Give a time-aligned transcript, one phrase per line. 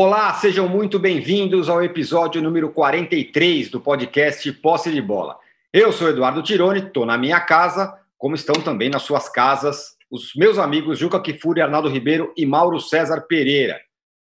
[0.00, 5.36] Olá, sejam muito bem-vindos ao episódio número 43 do podcast Posse de Bola.
[5.72, 10.36] Eu sou Eduardo Tironi, estou na minha casa, como estão também nas suas casas os
[10.36, 13.76] meus amigos Juca Kifuri, Arnaldo Ribeiro e Mauro César Pereira.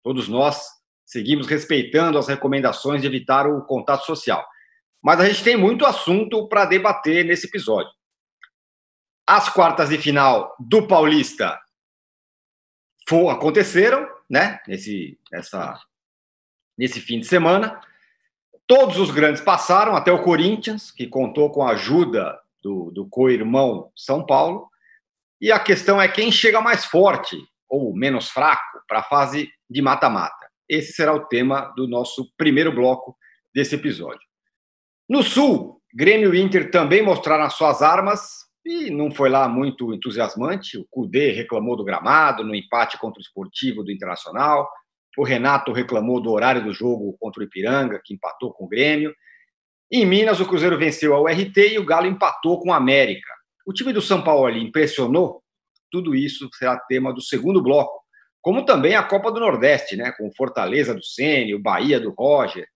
[0.03, 0.63] Todos nós
[1.03, 4.45] seguimos respeitando as recomendações de evitar o contato social.
[5.01, 7.89] Mas a gente tem muito assunto para debater nesse episódio.
[9.27, 11.59] As quartas de final do Paulista
[13.31, 14.59] aconteceram, né?
[14.67, 15.79] Nesse, essa,
[16.77, 17.79] nesse fim de semana.
[18.65, 23.91] Todos os grandes passaram, até o Corinthians, que contou com a ajuda do, do co-irmão
[23.95, 24.69] São Paulo.
[25.41, 27.37] E a questão é quem chega mais forte
[27.69, 30.49] ou menos fraco para a fase de mata-mata.
[30.69, 33.17] Esse será o tema do nosso primeiro bloco
[33.53, 34.21] desse episódio.
[35.09, 39.93] No Sul, Grêmio e Inter também mostraram as suas armas e não foi lá muito
[39.93, 40.77] entusiasmante.
[40.77, 44.69] O Cudê reclamou do gramado no empate contra o Esportivo do Internacional.
[45.17, 49.13] O Renato reclamou do horário do jogo contra o Ipiranga, que empatou com o Grêmio.
[49.91, 53.29] Em Minas, o Cruzeiro venceu a URT e o Galo empatou com o América.
[53.65, 55.43] O time do São Paulo impressionou?
[55.91, 58.01] Tudo isso será tema do segundo bloco,
[58.41, 62.67] como também a Copa do Nordeste, né, com Fortaleza do Sene, o Bahia do Roger.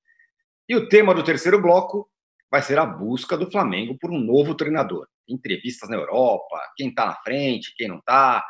[0.70, 2.08] E o tema do terceiro bloco
[2.50, 5.08] vai ser a busca do Flamengo por um novo treinador.
[5.28, 8.44] Entrevistas na Europa, quem está na frente, quem não está.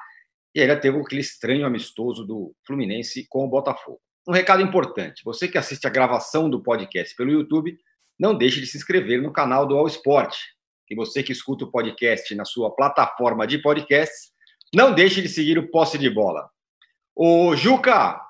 [0.53, 3.99] E ainda teve aquele estranho amistoso do Fluminense com o Botafogo.
[4.27, 7.77] Um recado importante: você que assiste a gravação do podcast pelo YouTube,
[8.19, 10.35] não deixe de se inscrever no canal do All Sport.
[10.89, 14.31] E você que escuta o podcast na sua plataforma de podcasts,
[14.73, 16.49] não deixe de seguir o Posse de Bola.
[17.15, 18.21] Ô, Juca,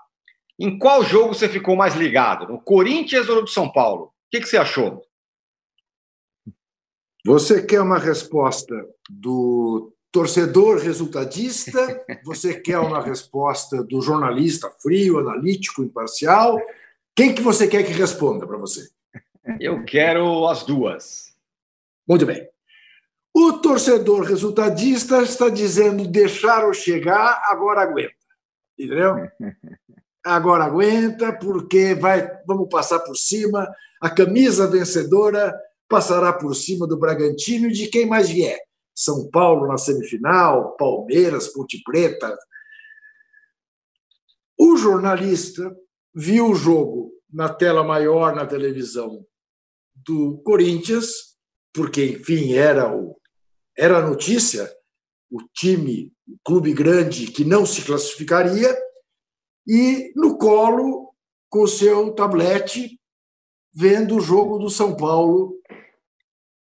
[0.60, 2.48] em qual jogo você ficou mais ligado?
[2.48, 4.06] No Corinthians ou no de São Paulo?
[4.06, 5.07] O que, que você achou?
[7.28, 8.74] Você quer uma resposta
[9.10, 12.02] do torcedor resultadista?
[12.24, 16.58] Você quer uma resposta do jornalista frio, analítico, imparcial?
[17.14, 18.88] Quem que você quer que responda para você?
[19.60, 21.34] Eu quero as duas.
[22.08, 22.48] Muito bem.
[23.34, 28.16] O torcedor resultadista está dizendo deixaram chegar, agora aguenta.
[28.80, 29.16] Entendeu?
[30.24, 33.68] Agora aguenta, porque vai, vamos passar por cima.
[34.02, 35.54] A camisa vencedora
[35.88, 38.60] passará por cima do Bragantino e de quem mais vier.
[38.96, 42.36] São Paulo na semifinal, Palmeiras, Ponte Preta.
[44.58, 45.76] O jornalista
[46.16, 49.26] viu o jogo na tela maior na televisão
[49.96, 51.38] do Corinthians,
[51.74, 53.16] porque, enfim, era, o,
[53.78, 54.72] era a notícia,
[55.30, 58.76] o time, o clube grande que não se classificaria,
[59.68, 61.14] e no colo,
[61.50, 63.00] com o seu tablete,
[63.74, 65.54] vendo o jogo do São Paulo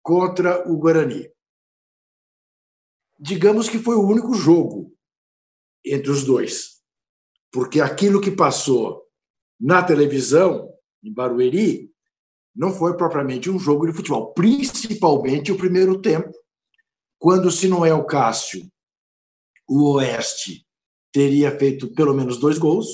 [0.07, 1.29] contra o Guarani.
[3.19, 4.95] Digamos que foi o único jogo
[5.85, 6.81] entre os dois,
[7.51, 9.03] porque aquilo que passou
[9.59, 10.73] na televisão,
[11.03, 11.91] em Barueri,
[12.55, 16.31] não foi propriamente um jogo de futebol, principalmente o primeiro tempo,
[17.19, 18.65] quando, se não é o Cássio,
[19.67, 20.65] o Oeste
[21.11, 22.87] teria feito pelo menos dois gols,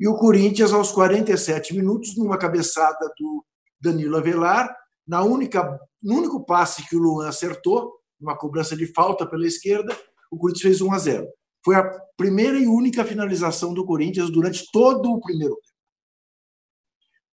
[0.00, 3.44] e o Corinthians, aos 47 minutos, numa cabeçada do
[3.78, 4.74] Danilo Avelar,
[5.06, 9.96] na única, no único passe que o Luan acertou, uma cobrança de falta pela esquerda,
[10.30, 11.28] o Corinthians fez 1 a 0.
[11.64, 15.72] Foi a primeira e única finalização do Corinthians durante todo o primeiro tempo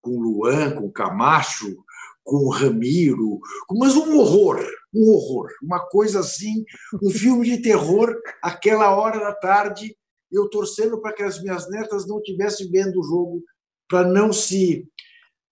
[0.01, 1.83] com o Luan, com o Camacho,
[2.23, 3.39] com o Ramiro,
[3.71, 4.63] mas um horror,
[4.93, 6.63] um horror, uma coisa assim,
[7.01, 9.95] um filme de terror, aquela hora da tarde,
[10.31, 13.43] eu torcendo para que as minhas netas não estivessem vendo o jogo,
[13.87, 14.87] para não se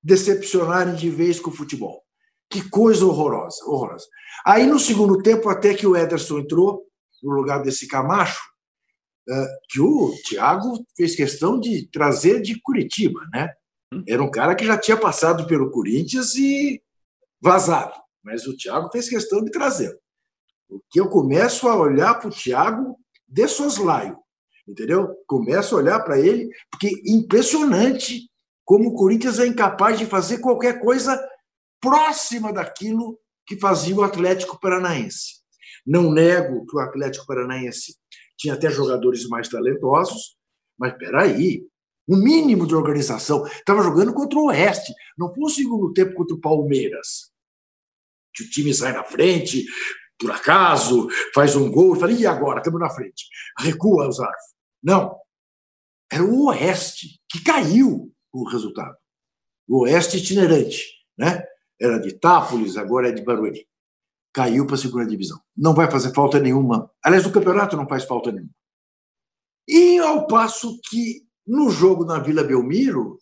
[0.03, 2.03] decepcionarem de vez com o futebol.
[2.49, 4.05] Que coisa horrorosa, horrorosa.
[4.45, 6.85] Aí no segundo tempo, até que o Ederson entrou
[7.21, 8.41] no lugar desse Camacho,
[9.29, 13.49] eh, que o Thiago fez questão de trazer de Curitiba, né?
[14.07, 16.81] Era um cara que já tinha passado pelo Corinthians e
[17.41, 19.97] vazado, mas o Thiago fez questão de trazê-lo.
[20.67, 22.97] Porque eu começo a olhar para o Thiago
[23.27, 24.17] de soslaio,
[24.67, 25.15] entendeu?
[25.25, 28.29] Começo a olhar para ele, porque impressionante
[28.65, 31.17] como o Corinthians é incapaz de fazer qualquer coisa
[31.87, 35.37] próxima daquilo que fazia o Atlético Paranaense.
[35.85, 37.95] Não nego que o Atlético Paranaense
[38.37, 40.35] tinha até jogadores mais talentosos,
[40.77, 41.65] mas peraí,
[42.07, 43.47] um mínimo de organização.
[43.47, 47.31] Estava jogando contra o Oeste, não foi o segundo tempo contra o Palmeiras.
[48.33, 49.65] Que o time sai na frente,
[50.19, 52.59] por acaso, faz um gol e fala, e agora?
[52.59, 53.25] Estamos na frente.
[53.57, 54.55] Recua os arcos.
[54.83, 55.15] Não.
[56.11, 58.95] Era o Oeste que caiu o resultado.
[59.67, 60.83] O Oeste itinerante,
[61.17, 61.43] né?
[61.79, 63.67] Era de Itápolis, agora é de Barueri.
[64.33, 65.39] Caiu para a segunda divisão.
[65.55, 66.91] Não vai fazer falta nenhuma.
[67.03, 68.51] Aliás, o campeonato não faz falta nenhuma.
[69.67, 73.19] E ao passo que no jogo na Vila Belmiro,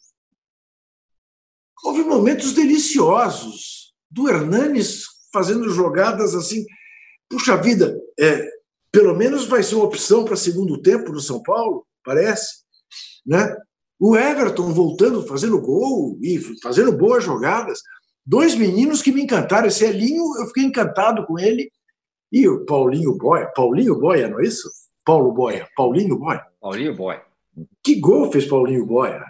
[1.84, 6.66] houve momentos deliciosos do Hernanes fazendo jogadas assim.
[7.30, 8.48] Puxa vida, é,
[8.92, 12.64] pelo menos vai ser uma opção para segundo tempo no São Paulo, parece.
[13.26, 13.56] Né?
[14.00, 17.82] O Everton voltando, fazendo gol e fazendo boas jogadas.
[18.26, 19.68] Dois meninos que me encantaram.
[19.68, 21.72] Esse Elinho, eu fiquei encantado com ele.
[22.32, 23.52] E o Paulinho Boia.
[23.56, 24.70] Paulinho Boia, não é isso?
[25.04, 25.68] Paulo Boia.
[25.76, 26.46] Paulinho Boia.
[26.60, 27.24] Paulinho Boia.
[27.84, 29.24] Que gol fez Paulinho Boia?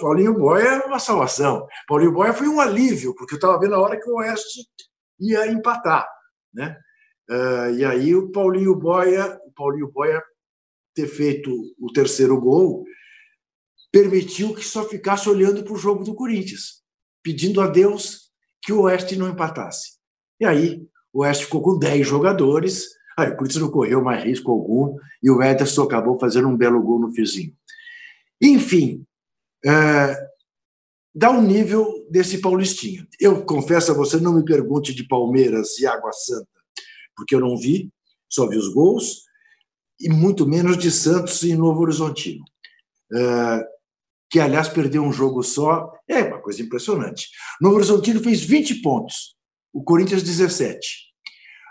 [0.00, 1.66] Paulinho Boia é uma salvação.
[1.86, 4.66] Paulinho Boia foi um alívio, porque eu estava vendo a hora que o Oeste
[5.20, 6.06] ia empatar.
[6.52, 6.76] Né?
[7.30, 10.22] Uh, e aí o Paulinho Boia, o Paulinho Boia
[10.94, 12.84] ter feito o terceiro gol
[13.90, 16.81] permitiu que só ficasse olhando para o jogo do Corinthians,
[17.22, 18.30] pedindo a Deus
[18.62, 19.98] que o Oeste não empatasse.
[20.40, 20.82] E aí
[21.12, 25.30] o Oeste ficou com 10 jogadores, aí o Corinthians não correu mais risco algum e
[25.30, 27.54] o Ederson acabou fazendo um belo gol no fizinho.
[28.40, 29.04] Enfim,
[29.64, 30.16] é,
[31.14, 33.06] dá um nível desse Paulistinha.
[33.20, 36.48] Eu confesso a você, não me pergunte de Palmeiras e Água Santa,
[37.16, 37.90] porque eu não vi,
[38.28, 39.22] só vi os gols,
[40.00, 42.44] e muito menos de Santos e Novo Horizontino.
[43.14, 43.71] É,
[44.32, 47.28] que, aliás, perdeu um jogo só, é uma coisa impressionante.
[47.60, 49.36] Novo Horizontino fez 20 pontos,
[49.70, 51.12] o Corinthians 17.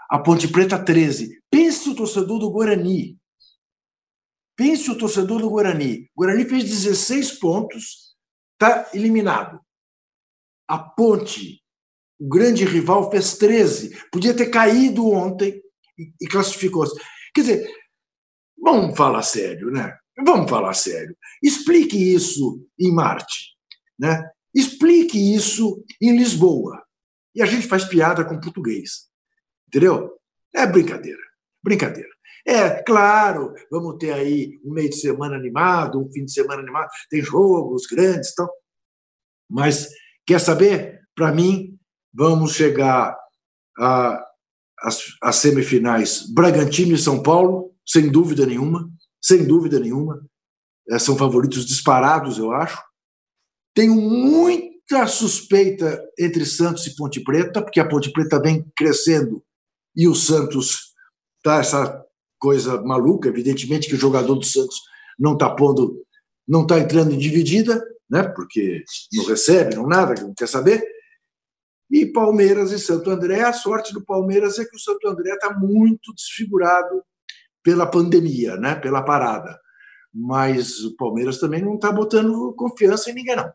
[0.08, 1.42] A Ponte Preta, 13.
[1.50, 3.18] Pense o torcedor do Guarani.
[4.56, 6.04] Pense o torcedor do Guarani.
[6.16, 8.16] O Guarani fez 16 pontos,
[8.54, 9.60] está eliminado.
[10.68, 11.64] A Ponte,
[12.20, 14.00] o grande rival, fez 13.
[14.12, 15.60] Podia ter caído ontem
[15.98, 16.94] e classificou-se.
[17.34, 17.72] Quer dizer,
[18.56, 19.98] vamos falar sério, né?
[20.18, 21.16] Vamos falar sério.
[21.42, 23.56] Explique isso em Marte.
[23.98, 24.30] Né?
[24.54, 26.84] Explique isso em Lisboa.
[27.34, 29.10] E a gente faz piada com português.
[29.68, 30.12] Entendeu?
[30.54, 31.22] É brincadeira.
[31.64, 32.10] Brincadeira.
[32.46, 36.90] É, claro, vamos ter aí um meio de semana animado, um fim de semana animado,
[37.10, 38.52] tem jogos grandes e tal.
[39.50, 39.90] Mas,
[40.26, 41.00] quer saber?
[41.16, 41.78] Para mim,
[42.12, 43.16] vamos chegar
[45.22, 48.91] às semifinais Bragantino e São Paulo, sem dúvida nenhuma
[49.32, 50.22] sem dúvida nenhuma.
[50.90, 52.82] É, são favoritos disparados, eu acho.
[53.74, 59.42] Tenho muita suspeita entre Santos e Ponte Preta, porque a Ponte Preta vem crescendo
[59.96, 60.94] e o Santos
[61.42, 62.06] tá essa
[62.38, 63.30] coisa maluca.
[63.30, 64.76] Evidentemente que o jogador do Santos
[65.18, 66.06] não está pondo,
[66.46, 68.24] não está entrando em dividida, né?
[68.24, 68.84] Porque
[69.14, 70.84] não recebe, não nada, não quer saber.
[71.90, 75.58] E Palmeiras e Santo André, a sorte do Palmeiras é que o Santo André está
[75.58, 77.02] muito desfigurado
[77.64, 78.76] pela pandemia, né?
[78.76, 79.60] pela parada.
[80.14, 83.52] Mas o Palmeiras também não está botando confiança em ninguém, não.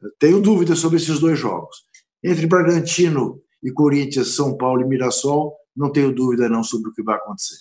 [0.00, 1.84] Eu tenho dúvidas sobre esses dois jogos.
[2.22, 7.02] Entre Bragantino e Corinthians, São Paulo e Mirassol, não tenho dúvida não sobre o que
[7.02, 7.56] vai acontecer.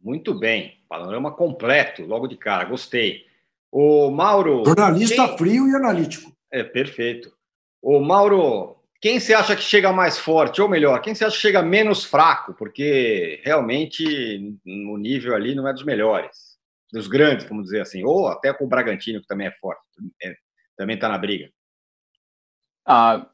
[0.00, 3.24] Muito bem, panorama completo, logo de cara, gostei.
[3.70, 4.64] O Mauro.
[4.64, 5.38] Jornalista quem...
[5.38, 6.32] frio e analítico.
[6.50, 7.30] É, perfeito.
[7.82, 11.40] O Mauro, quem você acha que chega mais forte, ou melhor, quem você acha que
[11.40, 12.52] chega menos fraco?
[12.52, 16.58] Porque realmente o nível ali não é dos melhores,
[16.92, 19.80] dos grandes, vamos dizer assim, ou até com o Bragantino, que também é forte,
[20.22, 20.34] é,
[20.76, 21.50] também está na briga.
[22.86, 23.26] Ah,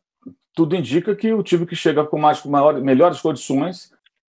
[0.54, 3.92] tudo indica que o time que chega com mais com maior, melhores condições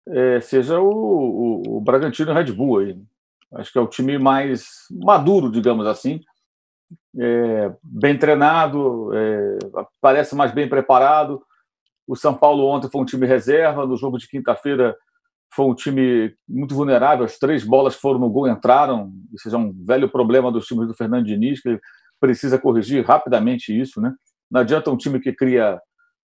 [0.08, 2.98] é, seja o, o, o Bragantino Red Bull aí.
[3.54, 6.22] Acho que é o time mais maduro, digamos assim,
[7.20, 9.58] é, bem treinado, é,
[10.00, 11.42] parece mais bem preparado.
[12.08, 14.96] O São Paulo ontem foi um time reserva, no jogo de quinta-feira
[15.54, 19.58] foi um time muito vulnerável, as três bolas que foram no gol entraram, isso é
[19.58, 21.80] um velho problema dos times do Fernando Diniz, que
[22.20, 24.00] precisa corrigir rapidamente isso.
[24.00, 24.14] Né?
[24.50, 25.80] Não adianta um time que cria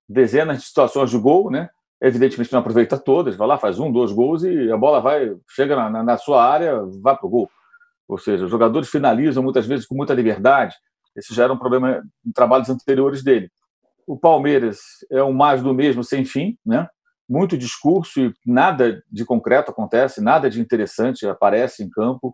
[0.08, 1.70] dezenas de situações de gol, né?
[2.02, 5.76] evidentemente não aproveita todas, vai lá, faz um, dois gols e a bola vai, chega
[5.76, 7.50] na, na sua área, vai para o gol.
[8.08, 10.76] Ou seja, os jogadores finalizam muitas vezes com muita liberdade.
[11.16, 13.50] Esse já era um problema em trabalhos anteriores dele.
[14.06, 14.80] O Palmeiras
[15.12, 16.88] é um mais do mesmo sem fim, né?
[17.30, 22.34] muito discurso e nada de concreto acontece, nada de interessante aparece em campo.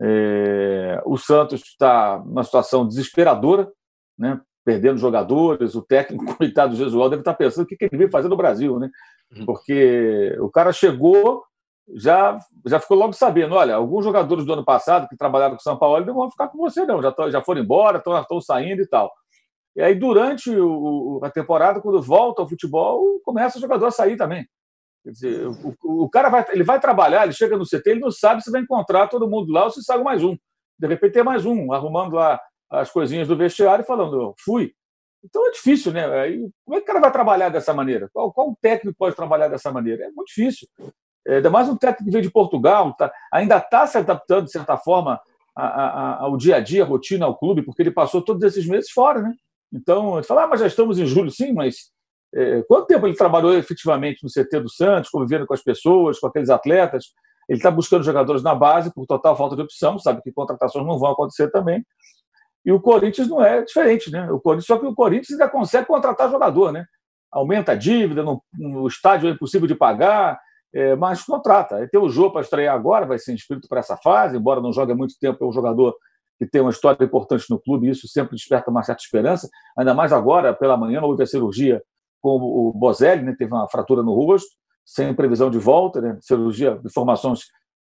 [0.00, 1.02] É...
[1.04, 3.68] o Santos está numa situação desesperadora,
[4.16, 4.40] né?
[4.64, 8.28] perdendo jogadores, o técnico, coitado do Jesual, deve estar pensando o que ele veio fazer
[8.28, 8.90] no Brasil, né?
[9.34, 9.44] Uhum.
[9.44, 11.42] porque o cara chegou
[11.94, 15.62] já, já ficou logo sabendo: olha, alguns jogadores do ano passado que trabalharam com o
[15.62, 18.82] São Paulo não vão ficar com você, não, já, tão, já foram embora, estão saindo
[18.82, 19.12] e tal.
[19.76, 24.16] E aí, durante o, a temporada, quando volta ao futebol, começa o jogador a sair
[24.16, 24.46] também.
[25.04, 28.42] Dizer, o, o cara vai, ele vai trabalhar, ele chega no CT, ele não sabe
[28.42, 30.36] se vai encontrar todo mundo lá ou se sai mais um.
[30.78, 32.40] De repente tem mais um, arrumando lá
[32.70, 34.74] as coisinhas do vestiário e falando, fui.
[35.24, 36.06] Então é difícil, né?
[36.20, 38.08] Aí, como é que o cara vai trabalhar dessa maneira?
[38.12, 40.04] Qual, qual técnico pode trabalhar dessa maneira?
[40.04, 40.68] É muito difícil.
[41.28, 44.50] É, ainda mais um técnico que veio de Portugal, tá, ainda está se adaptando, de
[44.50, 45.20] certa forma,
[45.54, 48.66] a, a, ao dia a dia, a rotina, ao clube, porque ele passou todos esses
[48.66, 49.34] meses fora, né?
[49.70, 51.90] Então, ele fala, ah, mas já estamos em julho, sim, mas
[52.34, 56.26] é, quanto tempo ele trabalhou efetivamente no CT do Santos, convivendo com as pessoas, com
[56.26, 57.12] aqueles atletas?
[57.46, 60.98] Ele está buscando jogadores na base por total falta de opção, sabe que contratações não
[60.98, 61.84] vão acontecer também.
[62.64, 64.30] E o Corinthians não é diferente, né?
[64.30, 66.86] O Corinthians, só que o Corinthians ainda consegue contratar jogador, né?
[67.30, 70.38] Aumenta a dívida, no, no estádio é impossível de pagar,
[70.74, 71.88] é, mas contrata.
[71.88, 74.92] Tem o Jô para estrear agora, vai ser inscrito para essa fase, embora não jogue
[74.92, 75.94] há muito tempo, é um jogador
[76.38, 79.92] que tem uma história importante no clube, e isso sempre desperta uma certa esperança, ainda
[79.92, 81.82] mais agora, pela manhã, houve a cirurgia
[82.20, 84.48] com o Bozelli, né, teve uma fratura no rosto,
[84.84, 87.40] sem previsão de volta, né, cirurgia, informações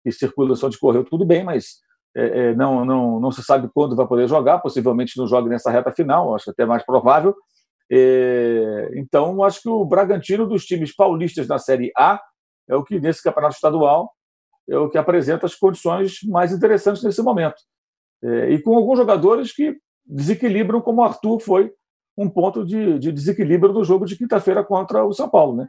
[0.03, 1.77] que circulam só de correr, tudo bem, mas
[2.17, 5.71] é, é, não, não, não se sabe quando vai poder jogar, possivelmente não jogue nessa
[5.71, 7.35] reta final, acho até mais provável.
[7.93, 12.21] É, então, acho que o Bragantino dos times paulistas na Série A
[12.71, 14.13] é o que, nesse campeonato estadual,
[14.69, 17.57] é o que apresenta as condições mais interessantes nesse momento.
[18.23, 21.73] É, e com alguns jogadores que desequilibram, como o Arthur foi
[22.17, 25.57] um ponto de, de desequilíbrio do jogo de quinta-feira contra o São Paulo.
[25.57, 25.69] Né?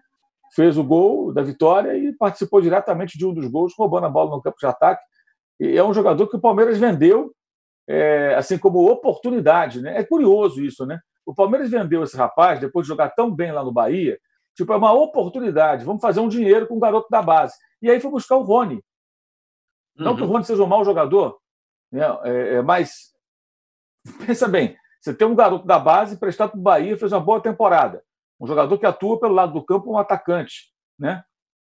[0.54, 4.32] Fez o gol da vitória e participou diretamente de um dos gols, roubando a bola
[4.32, 5.02] no campo de ataque.
[5.60, 7.34] E é um jogador que o Palmeiras vendeu
[7.88, 9.82] é, assim como oportunidade.
[9.82, 9.98] Né?
[9.98, 11.00] É curioso isso, né?
[11.26, 14.20] O Palmeiras vendeu esse rapaz, depois de jogar tão bem lá no Bahia,
[14.64, 15.86] tipo, é uma oportunidade.
[15.86, 17.56] Vamos fazer um dinheiro com o garoto da base.
[17.82, 18.84] E aí foi buscar o Rony.
[19.96, 20.32] Não que o uhum.
[20.32, 21.40] Rony seja um mau jogador,
[21.92, 22.02] né?
[22.24, 23.12] É, é, mas
[24.26, 27.42] pensa bem, você tem um garoto da base prestado para o Bahia, fez uma boa
[27.42, 28.04] temporada.
[28.40, 30.72] Um jogador que atua pelo lado do campo, um atacante.
[30.98, 31.24] Né?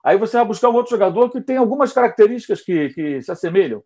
[0.04, 3.82] Aí você vai buscar um outro jogador que tem algumas características que, que se assemelham.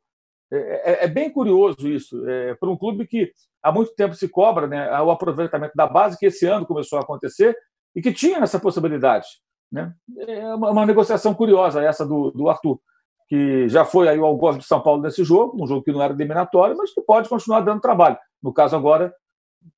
[0.53, 2.25] É, é, é bem curioso isso.
[2.29, 3.33] É, para um clube que
[3.63, 7.03] há muito tempo se cobra né, o aproveitamento da base, que esse ano começou a
[7.03, 7.57] acontecer,
[7.97, 9.27] e que tinha essa possibilidade.
[9.73, 9.93] Né?
[10.19, 12.79] É uma, negociação curiosa essa do, do Arthur
[13.29, 16.01] que já foi aí o algoz de São Paulo nesse jogo, um jogo que não
[16.01, 18.17] era eliminatório, mas que pode continuar dando trabalho.
[18.41, 19.13] No caso agora,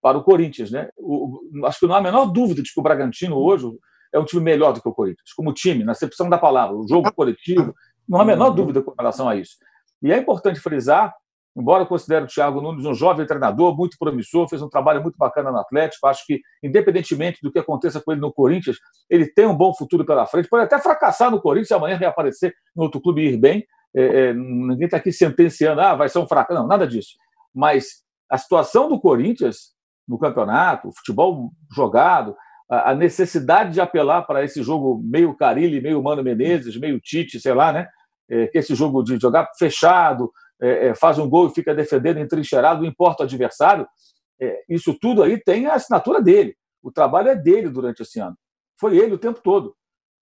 [0.02, 0.70] para o Corinthians.
[0.70, 0.90] Né?
[0.98, 3.66] O, acho que não há a menor dúvida de que o Bragantino hoje
[4.12, 6.87] é um time melhor do que o Corinthians, como time, na acepção da palavra, o
[6.87, 7.75] jogo coletivo,
[8.08, 9.56] não há a menor dúvida com relação a isso.
[10.02, 11.14] E é importante frisar,
[11.58, 15.16] embora eu considere o Thiago Nunes um jovem treinador, muito promissor, fez um trabalho muito
[15.16, 18.78] bacana no Atlético, acho que, independentemente do que aconteça com ele no Corinthians,
[19.10, 22.54] ele tem um bom futuro pela frente, pode até fracassar no Corinthians e amanhã reaparecer
[22.74, 23.66] no outro clube e ir bem.
[23.94, 26.60] É, é, ninguém está aqui sentenciando, ah, vai ser um fracasso.
[26.60, 27.16] Não, nada disso.
[27.54, 29.72] Mas a situação do Corinthians
[30.06, 32.34] no campeonato, o futebol jogado,
[32.70, 37.54] a, necessidade de apelar para esse jogo meio Carilli, meio Mano Menezes, meio Tite, sei
[37.54, 37.88] lá, né?
[38.30, 42.18] É, que esse jogo de jogar fechado, é, é, faz um gol e fica defendendo
[42.18, 43.86] entrincheirado, não importa o adversário,
[44.40, 46.56] é, isso tudo aí tem a assinatura dele.
[46.82, 48.36] O trabalho é dele durante esse ano.
[48.78, 49.74] Foi ele o tempo todo.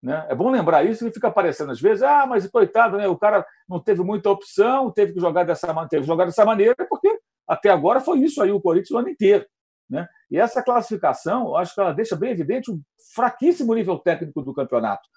[0.03, 0.27] Né?
[0.29, 3.09] É bom lembrar isso e fica aparecendo às vezes, ah, mas coitado, né?
[3.09, 6.77] o cara não teve muita opção, teve que jogar dessa, teve que jogar dessa maneira,
[6.89, 9.45] porque até agora foi isso aí o Corinthians o ano inteiro.
[9.89, 10.07] Né?
[10.31, 12.81] E essa classificação, acho que ela deixa bem evidente um
[13.15, 15.09] fraquíssimo nível técnico do campeonato.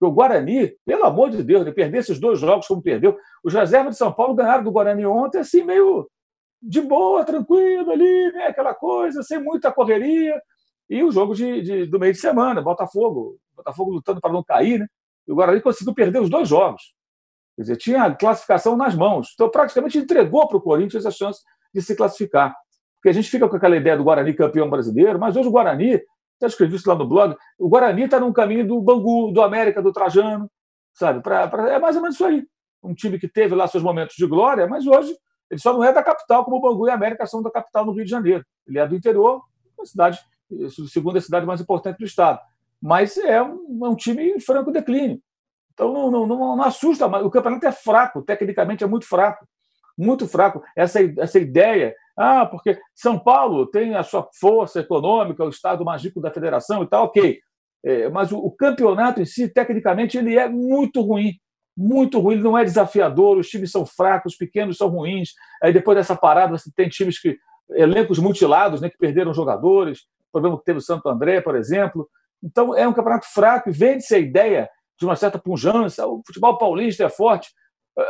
[0.00, 3.16] O Guarani, pelo amor de Deus, ele perder esses dois jogos como perdeu.
[3.42, 6.08] Os reservas de São Paulo ganharam do Guarani ontem, assim, meio
[6.60, 8.46] de boa, tranquilo ali, né?
[8.46, 10.40] aquela coisa, sem muita correria.
[10.88, 14.80] E o jogo de, de do meio de semana, Botafogo, Botafogo lutando para não cair,
[14.80, 14.86] né?
[15.26, 16.94] E o Guarani conseguiu perder os dois jogos.
[17.54, 19.30] Quer dizer, tinha a classificação nas mãos.
[19.34, 21.40] Então, praticamente entregou para o Corinthians a chance
[21.74, 22.54] de se classificar.
[22.96, 26.00] Porque a gente fica com aquela ideia do Guarani campeão brasileiro, mas hoje o Guarani,
[26.38, 29.82] até escrevi isso lá no blog, o Guarani está num caminho do Bangu, do América,
[29.82, 30.50] do Trajano,
[30.94, 31.20] sabe?
[31.20, 32.46] Pra, pra, é mais ou menos isso aí.
[32.82, 35.14] Um time que teve lá seus momentos de glória, mas hoje
[35.50, 37.84] ele só não é da capital, como o Bangu e a América são da capital
[37.84, 38.44] no Rio de Janeiro.
[38.66, 39.42] Ele é do interior,
[39.76, 40.20] uma cidade,
[40.88, 42.40] segunda cidade mais importante do estado.
[42.80, 45.20] Mas é um, é um time em franco declínio.
[45.72, 49.46] Então não, não, não, não assusta, o campeonato é fraco, tecnicamente é muito fraco.
[49.96, 50.62] Muito fraco.
[50.76, 56.02] Essa, essa ideia ah, porque São Paulo tem a sua força econômica, o estado mais
[56.02, 57.38] rico da federação e tal, ok.
[57.84, 61.34] É, mas o, o, campeonato em si, tecnicamente, ele é muito ruim.
[61.76, 65.30] Muito ruim, ele não é desafiador, os times são fracos, os pequenos são ruins.
[65.62, 67.38] Aí depois dessa parada, você tem times que.
[67.70, 70.00] elencos mutilados, né, que perderam jogadores.
[70.32, 72.08] Problema que teve o Santo André, por exemplo.
[72.42, 76.04] Então, é um campeonato fraco e vende-se a ideia de uma certa pujança.
[76.04, 77.48] O futebol paulista é forte.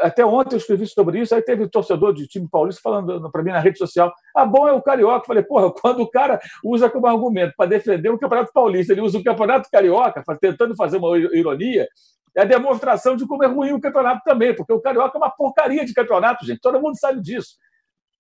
[0.03, 3.43] Até ontem eu escrevi sobre isso, aí teve um torcedor de time paulista falando para
[3.43, 5.23] mim na rede social: ah, bom é o carioca.
[5.23, 9.01] Eu falei, porra, quando o cara usa como argumento para defender o Campeonato Paulista, ele
[9.01, 11.89] usa o Campeonato Carioca, tentando fazer uma ironia,
[12.37, 15.31] é a demonstração de como é ruim o campeonato também, porque o carioca é uma
[15.31, 16.61] porcaria de campeonato, gente.
[16.61, 17.57] Todo mundo sabe disso.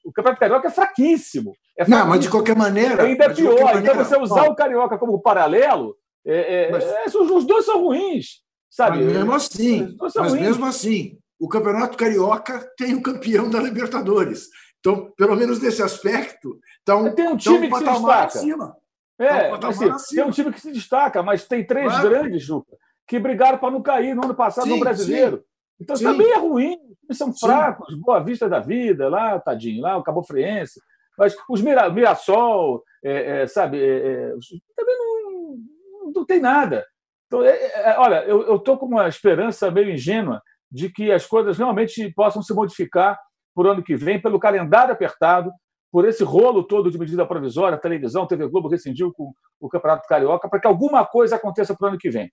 [0.04, 1.52] O campeonato carioca é fraquíssimo.
[1.76, 1.98] É fraquíssimo.
[1.98, 3.04] Não, mas de qualquer maneira.
[3.04, 3.52] Ainda é pior.
[3.52, 5.94] Então, maneira, então, você usar ó, o carioca como paralelo,
[6.26, 8.42] é, é, mas, é, os dois são ruins.
[8.70, 8.98] Sabe?
[8.98, 14.48] Mas mesmo assim, mas mesmo assim, o Campeonato Carioca tem o campeão da Libertadores.
[14.80, 18.24] Então, pelo menos nesse aspecto, tá um, tem um time tá um que se destaca.
[18.24, 18.76] acima.
[19.18, 22.08] É, tá um assim, tem um time que se destaca, mas tem três claro.
[22.08, 22.76] grandes, Juca,
[23.06, 25.38] que brigaram para não cair no ano passado sim, no brasileiro.
[25.38, 25.42] Sim.
[25.80, 26.04] Então sim.
[26.04, 26.78] também é ruim.
[27.04, 30.80] Eles são fracos, Boa Vista da Vida, lá, tadinho, lá, o Cabo Friense.
[31.16, 34.34] Mas os Mira, Mirassol, é, é, sabe, é, é
[34.76, 36.86] também não, não tem nada.
[37.26, 41.56] Então, é, é, olha, eu estou com uma esperança meio ingênua de que as coisas
[41.56, 43.18] realmente possam se modificar
[43.54, 45.50] por ano que vem, pelo calendário apertado,
[45.90, 50.48] por esse rolo todo de medida provisória, televisão, TV Globo rescindiu com o Campeonato Carioca,
[50.48, 52.30] para que alguma coisa aconteça para o ano que vem.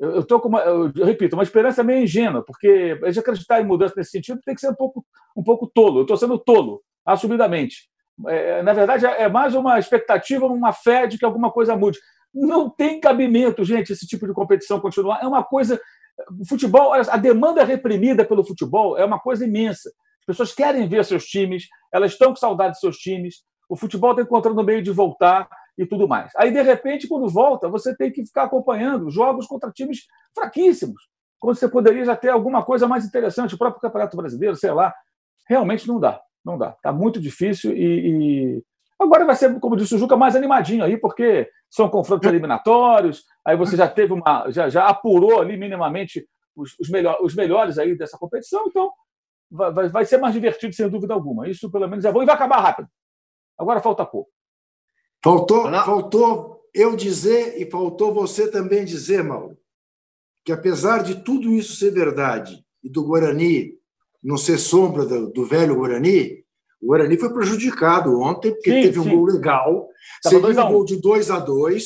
[0.00, 3.66] Eu estou com uma, eu, repito, uma esperança meio ingênua, porque a gente acreditar em
[3.66, 5.04] mudança nesse sentido tem que ser um pouco,
[5.36, 5.98] um pouco tolo.
[5.98, 7.90] Eu estou sendo tolo, assumidamente.
[8.26, 11.98] É, na verdade, é mais uma expectativa, uma fé de que alguma coisa mude.
[12.32, 15.20] Não tem cabimento, gente, esse tipo de competição continuar.
[15.22, 15.78] É uma coisa.
[16.38, 19.90] O futebol, a demanda reprimida pelo futebol é uma coisa imensa.
[20.20, 23.42] As pessoas querem ver seus times, elas estão com saudade de seus times.
[23.68, 25.48] O futebol está encontrando meio de voltar
[25.78, 26.30] e tudo mais.
[26.36, 30.00] Aí, de repente, quando volta, você tem que ficar acompanhando jogos contra times
[30.34, 31.00] fraquíssimos,
[31.38, 34.94] quando você poderia já ter alguma coisa mais interessante, o próprio Campeonato Brasileiro, sei lá.
[35.48, 36.70] Realmente não dá, não dá.
[36.70, 38.64] Está muito difícil e, e,
[39.00, 43.56] agora vai ser, como disse o Juca, mais animadinho aí, porque são confrontos eliminatórios, aí
[43.56, 47.96] você já teve uma, já, já apurou ali minimamente os, os, melhor, os melhores aí
[47.96, 48.90] dessa competição, então
[49.50, 51.48] vai, vai ser mais divertido, sem dúvida alguma.
[51.48, 52.88] Isso, pelo menos, é bom e vai acabar rápido.
[53.58, 54.30] Agora falta pouco.
[55.22, 59.58] Faltou, faltou eu dizer e faltou você também dizer, Mauro,
[60.44, 63.78] que apesar de tudo isso ser verdade e do Guarani
[64.22, 66.44] não ser sombra do, do velho Guarani,
[66.80, 69.10] o Guarani foi prejudicado ontem, porque sim, teve um sim.
[69.10, 69.88] gol legal,
[70.22, 71.84] seria um gol de 2 a 2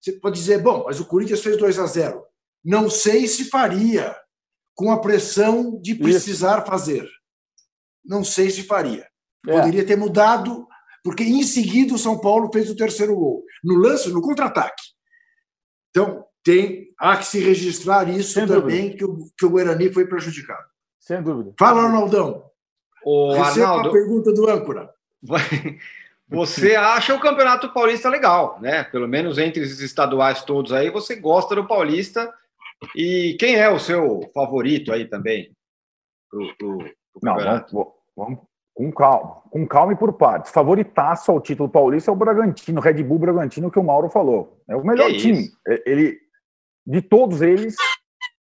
[0.00, 2.24] Você pode dizer, bom, mas o Corinthians fez 2 a 0
[2.64, 4.16] Não sei se faria
[4.74, 6.66] com a pressão de precisar Isso.
[6.66, 7.08] fazer.
[8.04, 9.06] Não sei se faria.
[9.46, 9.52] É.
[9.52, 10.66] Poderia ter mudado
[11.02, 14.82] porque em seguida o São Paulo fez o terceiro gol, no lance, no contra-ataque.
[15.90, 20.04] Então, tem, há que se registrar isso Sem também, que o, que o Guarani foi
[20.06, 20.66] prejudicado.
[20.98, 21.54] Sem dúvida.
[21.56, 22.45] Fala, Arnaldão.
[23.06, 24.92] O Receba Arnaldo, a pergunta do âncora.
[26.28, 28.82] Você acha o Campeonato Paulista legal, né?
[28.82, 32.34] Pelo menos entre os estaduais todos aí, você gosta do Paulista.
[32.96, 35.52] E quem é o seu favorito aí também?
[36.28, 38.40] Pro, pro, pro Não, vamos, vamos,
[38.74, 40.50] com calma, com calma e por partes.
[40.50, 44.60] Favoritaço ao título paulista é o Bragantino, Red Bull Bragantino, que o Mauro falou.
[44.68, 45.42] É o melhor que time.
[45.42, 45.56] Isso?
[45.68, 46.18] É, ele,
[46.84, 47.76] de todos eles.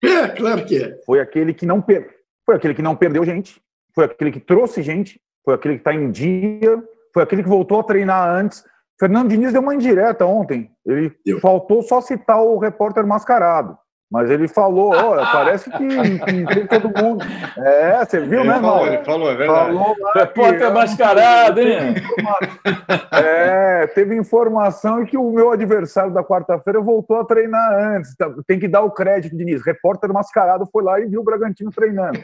[0.03, 0.98] É, claro que é.
[1.05, 2.09] Foi aquele que não per...
[2.46, 3.62] foi aquele que não perdeu gente,
[3.95, 7.81] foi aquele que trouxe gente, foi aquele que está em dia, foi aquele que voltou
[7.81, 8.65] a treinar antes.
[8.99, 10.71] Fernando Diniz deu uma indireta ontem.
[10.85, 11.41] Ele Deu.
[11.41, 13.77] faltou só citar o repórter mascarado.
[14.11, 17.25] Mas ele falou, olha, parece que, que todo mundo.
[17.59, 19.73] É, você viu, ele né, falou, Ele falou, é verdade.
[19.73, 21.95] Falou Repórter mascarado, hein?
[23.11, 28.14] É, teve informação e que o meu adversário da quarta-feira voltou a treinar antes.
[28.17, 29.64] Tá, tem que dar o crédito, Diniz.
[29.64, 32.21] Repórter mascarado foi lá e viu o Bragantino treinando.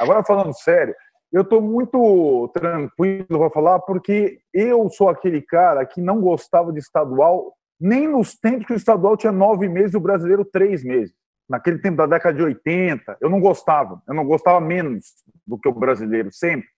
[0.00, 0.94] Agora, falando sério,
[1.32, 6.78] eu estou muito tranquilo para falar, porque eu sou aquele cara que não gostava de
[6.78, 11.12] estadual nem nos tempos que o estadual tinha nove meses e o brasileiro três meses.
[11.48, 14.00] Naquele tempo da década de 80, eu não gostava.
[14.06, 15.04] Eu não gostava menos
[15.44, 16.68] do que o brasileiro, sempre.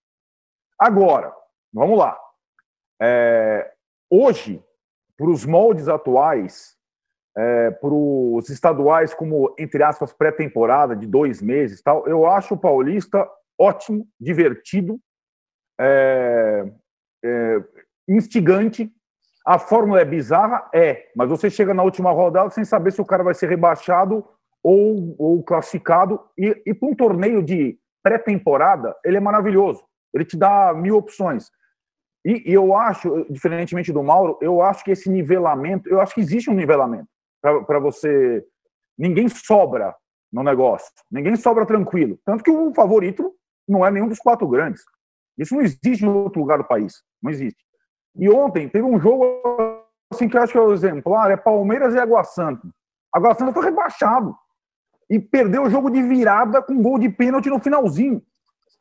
[0.78, 1.32] Agora,
[1.72, 2.18] vamos lá.
[3.00, 3.70] É,
[4.10, 4.64] hoje,
[5.16, 6.74] para os moldes atuais,
[7.36, 12.58] é, para os estaduais como, entre aspas, pré-temporada de dois meses tal, eu acho o
[12.58, 14.98] paulista ótimo, divertido,
[15.78, 16.64] é,
[17.24, 17.64] é,
[18.08, 18.90] instigante,
[19.44, 20.68] a fórmula é bizarra?
[20.74, 24.24] É, mas você chega na última rodada sem saber se o cara vai ser rebaixado
[24.62, 26.20] ou, ou classificado.
[26.38, 29.84] E, e para um torneio de pré-temporada, ele é maravilhoso.
[30.14, 31.50] Ele te dá mil opções.
[32.24, 36.20] E, e, eu acho, diferentemente do Mauro, eu acho que esse nivelamento, eu acho que
[36.20, 37.08] existe um nivelamento
[37.42, 38.42] para você.
[38.96, 39.94] Ninguém sobra
[40.32, 42.18] no negócio, ninguém sobra tranquilo.
[42.24, 43.34] Tanto que o favorito
[43.68, 44.82] não é nenhum dos quatro grandes.
[45.36, 47.02] Isso não existe em outro lugar do país.
[47.22, 47.62] Não existe.
[48.16, 49.24] E ontem teve um jogo
[50.12, 52.68] assim que eu acho que é o exemplar, é Palmeiras e Água Santa.
[53.12, 54.34] Água Santa foi rebaixado
[55.10, 58.22] e perdeu o jogo de virada com gol de pênalti no finalzinho.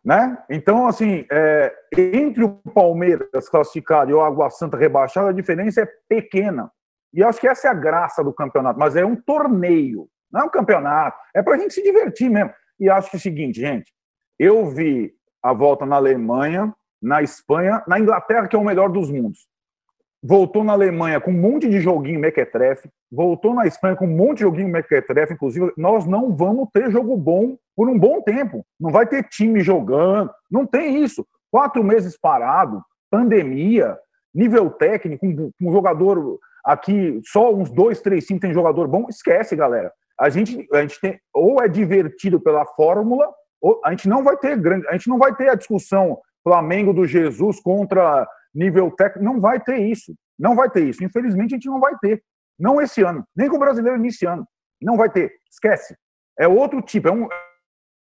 [0.03, 0.37] Né?
[0.49, 5.87] Então, assim, é, entre o Palmeiras classificado e o Água Santa rebaixado, a diferença é
[6.09, 6.69] pequena.
[7.13, 10.43] E acho que essa é a graça do campeonato, mas é um torneio, não é
[10.45, 12.51] um campeonato, é para a gente se divertir mesmo.
[12.79, 13.93] E acho que é o seguinte, gente,
[14.37, 19.11] eu vi a volta na Alemanha, na Espanha, na Inglaterra, que é o melhor dos
[19.11, 19.45] mundos.
[20.25, 24.37] voltou na Alemanha com um monte de joguinho mequetrefe, voltou na Espanha com um monte
[24.37, 28.65] de joguinho mequetrefe, inclusive, nós não vamos ter jogo bom por um bom tempo.
[28.79, 31.27] Não vai ter time jogando, não tem isso.
[31.51, 33.97] Quatro meses parado, pandemia,
[34.33, 35.25] nível técnico,
[35.61, 39.91] um, jogador aqui, só uns dois, três, cinco tem jogador bom, esquece, galera.
[40.17, 43.29] A gente, a gente tem, ou é divertido pela fórmula,
[43.61, 46.93] ou a gente não vai ter grande, a gente não vai ter a discussão Flamengo
[46.93, 50.13] do Jesus contra nível técnico, não vai ter isso.
[50.37, 51.03] Não vai ter isso.
[51.03, 52.23] Infelizmente, a gente não vai ter.
[52.59, 54.45] Não esse ano, nem com o brasileiro iniciando.
[54.81, 55.33] Não vai ter.
[55.49, 55.95] Esquece.
[56.37, 57.07] É outro tipo.
[57.07, 57.27] É um,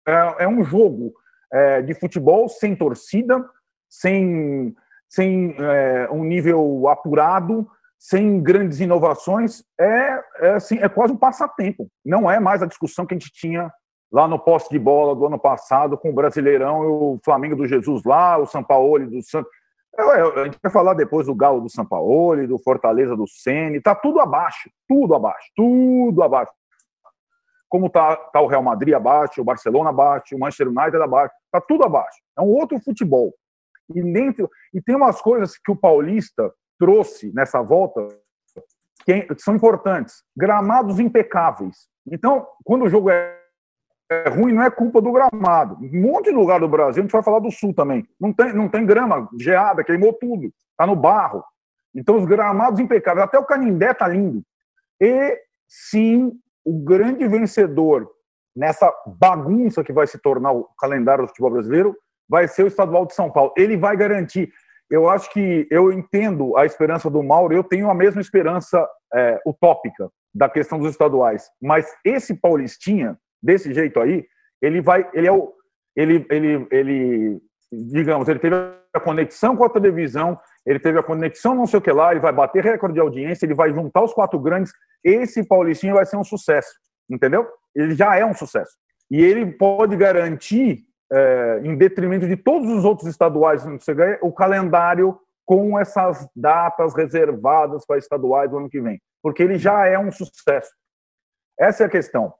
[0.06, 1.12] é, é um jogo
[1.52, 3.44] é, de futebol sem torcida,
[3.88, 4.74] sem,
[5.08, 9.64] sem é, um nível apurado, sem grandes inovações.
[9.78, 11.90] É, é, assim, é quase um passatempo.
[12.04, 13.72] Não é mais a discussão que a gente tinha
[14.16, 17.66] lá no poste de bola do ano passado com o Brasileirão e o Flamengo do
[17.66, 19.50] Jesus lá, o São Paulo do Santos.
[19.94, 23.94] A gente vai falar depois do Galo do São Paulo, do Fortaleza do Sene, tá
[23.94, 26.50] tudo abaixo, tudo abaixo, tudo abaixo.
[27.68, 31.60] Como tá, tá o Real Madrid abaixo, o Barcelona abaixo, o Manchester United abaixo, tá
[31.60, 32.18] tudo abaixo.
[32.38, 33.34] É um outro futebol.
[33.94, 38.08] E dentro e tem umas coisas que o Paulista trouxe nessa volta
[39.04, 40.22] que são importantes.
[40.34, 41.86] Gramados impecáveis.
[42.10, 43.45] Então, quando o jogo é
[44.10, 45.76] é ruim não é culpa do gramado.
[45.82, 48.06] Um monte de lugar do Brasil, a gente vai falar do sul também.
[48.20, 50.52] Não tem, não tem grama geada, queimou tudo.
[50.70, 51.42] Está no barro.
[51.94, 53.24] Então, os gramados impecáveis.
[53.24, 54.42] Até o Canindé está lindo.
[55.00, 56.32] E, sim,
[56.64, 58.10] o grande vencedor
[58.54, 61.96] nessa bagunça que vai se tornar o calendário do futebol brasileiro
[62.28, 63.52] vai ser o Estadual de São Paulo.
[63.56, 64.52] Ele vai garantir.
[64.88, 69.40] Eu acho que eu entendo a esperança do Mauro, eu tenho a mesma esperança é,
[69.46, 71.50] utópica da questão dos estaduais.
[71.60, 74.24] Mas esse Paulistinha, desse jeito aí,
[74.60, 75.52] ele vai, ele é o,
[75.94, 77.40] ele, ele, ele,
[77.72, 78.54] digamos, ele teve
[78.92, 82.20] a conexão com a televisão, ele teve a conexão não sei o que lá, ele
[82.20, 84.72] vai bater recorde de audiência, ele vai juntar os quatro grandes,
[85.02, 86.70] esse Paulistinho vai ser um sucesso,
[87.08, 87.46] entendeu?
[87.74, 88.72] Ele já é um sucesso.
[89.10, 93.64] E ele pode garantir, é, em detrimento de todos os outros estaduais,
[94.20, 99.86] o calendário com essas datas reservadas para estaduais do ano que vem, porque ele já
[99.86, 100.70] é um sucesso.
[101.58, 102.34] Essa é a questão.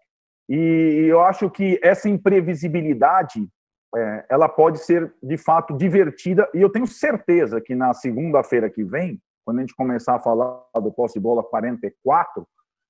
[0.49, 3.49] E eu acho que essa imprevisibilidade
[3.95, 6.49] é, ela pode ser de fato divertida.
[6.55, 10.61] E eu tenho certeza que na segunda-feira que vem, quando a gente começar a falar
[10.75, 12.47] do posse bola 44,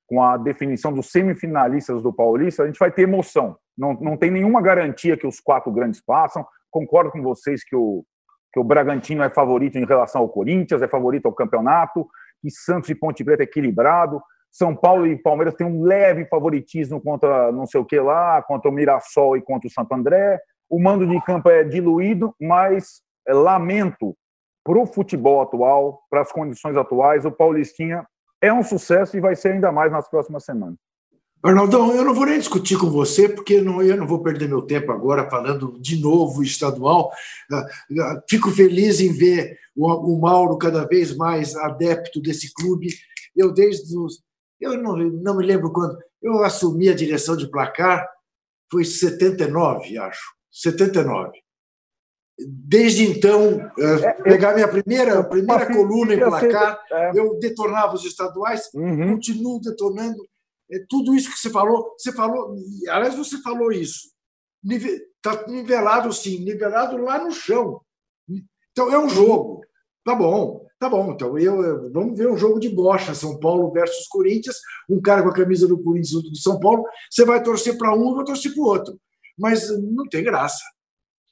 [0.08, 3.56] com a definição dos semifinalistas do Paulista, a gente vai ter emoção.
[3.76, 6.46] Não, não tem nenhuma garantia que os quatro grandes passam.
[6.70, 8.04] Concordo com vocês que o,
[8.52, 12.06] que o Bragantino é favorito em relação ao Corinthians, é favorito ao campeonato,
[12.40, 14.22] que Santos e Ponte Preta é equilibrado.
[14.56, 18.70] São Paulo e Palmeiras têm um leve favoritismo contra não sei o que lá, contra
[18.70, 20.40] o Mirassol e contra o Santo André.
[20.66, 24.16] O mando de campo é diluído, mas é, lamento
[24.64, 28.06] para o futebol atual, para as condições atuais, o Paulistinha
[28.40, 30.78] é um sucesso e vai ser ainda mais nas próximas semanas.
[31.42, 34.62] Arnaldão, eu não vou nem discutir com você, porque não, eu não vou perder meu
[34.62, 37.12] tempo agora falando de novo estadual.
[37.52, 37.66] Ah,
[38.00, 42.88] ah, fico feliz em ver o, o Mauro cada vez mais adepto desse clube.
[43.36, 44.24] Eu, desde os,
[44.60, 45.98] eu não, não me lembro quando.
[46.22, 48.08] Eu assumi a direção de placar,
[48.70, 50.34] foi 79, acho.
[50.50, 51.38] 79.
[52.38, 57.18] Desde então, eh, é, pegar minha primeira, primeira coluna em placar, é.
[57.18, 59.14] eu detonava os estaduais, uhum.
[59.14, 60.22] continuo detonando.
[60.70, 62.54] É, tudo isso que você falou, você falou,
[62.88, 64.10] aliás, você falou isso.
[64.64, 67.80] Está nivelado, sim, nivelado lá no chão.
[68.72, 69.62] Então, é um jogo.
[70.04, 70.65] Tá bom.
[70.86, 74.60] Tá bom, então eu, eu, vamos ver um jogo de bocha, São Paulo versus Corinthians,
[74.88, 77.92] um cara com a camisa do Corinthians, outro do São Paulo, você vai torcer para
[77.92, 78.96] um, eu vou torcer para o outro.
[79.36, 80.62] Mas não tem graça.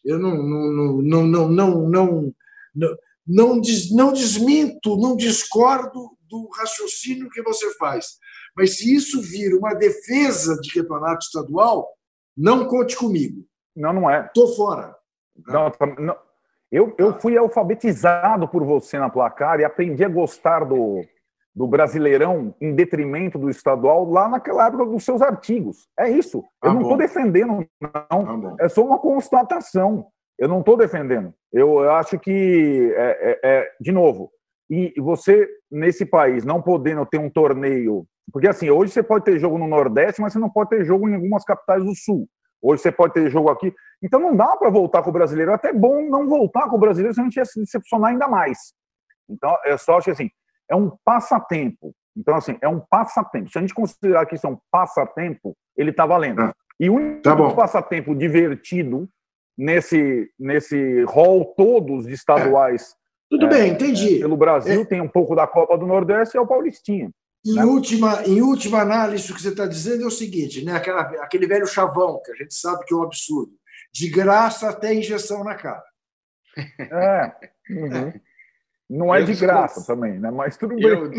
[0.04, 2.34] Eu não não não não não não
[2.74, 8.18] não, não, des, não desminto, não discordo do raciocínio que você faz.
[8.56, 11.88] Mas se isso vir uma defesa de campeonato estadual,
[12.36, 13.46] não conte comigo.
[13.76, 14.26] Não, não é.
[14.26, 14.96] Estou fora.
[15.46, 16.16] Não, não,
[16.70, 21.02] eu, eu fui alfabetizado por você na placar e aprendi a gostar do,
[21.54, 25.88] do Brasileirão em detrimento do estadual lá naquela época dos seus artigos.
[25.98, 26.38] É isso.
[26.62, 27.90] Eu ah, não estou defendendo, não.
[28.10, 30.06] Ah, é só uma constatação.
[30.36, 31.32] Eu não estou defendendo.
[31.52, 34.30] Eu, eu, acho que, é, é, é, de novo,
[34.68, 38.04] e você, nesse país, não podendo ter um torneio.
[38.32, 41.08] Porque, assim, hoje você pode ter jogo no Nordeste, mas você não pode ter jogo
[41.08, 42.26] em algumas capitais do Sul.
[42.64, 43.74] Hoje você pode ter jogo aqui.
[44.02, 45.50] Então não dá para voltar com o brasileiro.
[45.50, 48.26] É até bom não voltar com o brasileiro, se a gente ia se decepcionar ainda
[48.26, 48.72] mais.
[49.28, 50.30] Então, eu só acho que assim,
[50.70, 51.94] é um passatempo.
[52.16, 53.50] Então, assim, é um passatempo.
[53.50, 56.40] Se a gente considerar que isso é um passatempo, ele está valendo.
[56.40, 59.08] Ah, e o único tá passatempo divertido
[59.56, 62.96] nesse, nesse hall todos de estaduais
[63.30, 64.16] Tudo é, bem, entendi.
[64.16, 64.84] É, pelo Brasil é.
[64.84, 67.10] tem um pouco da Copa do Nordeste e é o Paulistinha.
[67.44, 67.64] Em, né?
[67.64, 70.72] última, em última análise, o que você está dizendo é o seguinte, né?
[70.72, 73.52] Aquela, aquele velho chavão, que a gente sabe que é um absurdo.
[73.92, 75.84] De graça até injeção na cara.
[76.78, 77.50] É.
[77.70, 78.12] Uhum.
[78.88, 80.30] Não é eu de graça também, né?
[80.30, 80.84] Mas tudo bem.
[80.84, 81.10] Eu,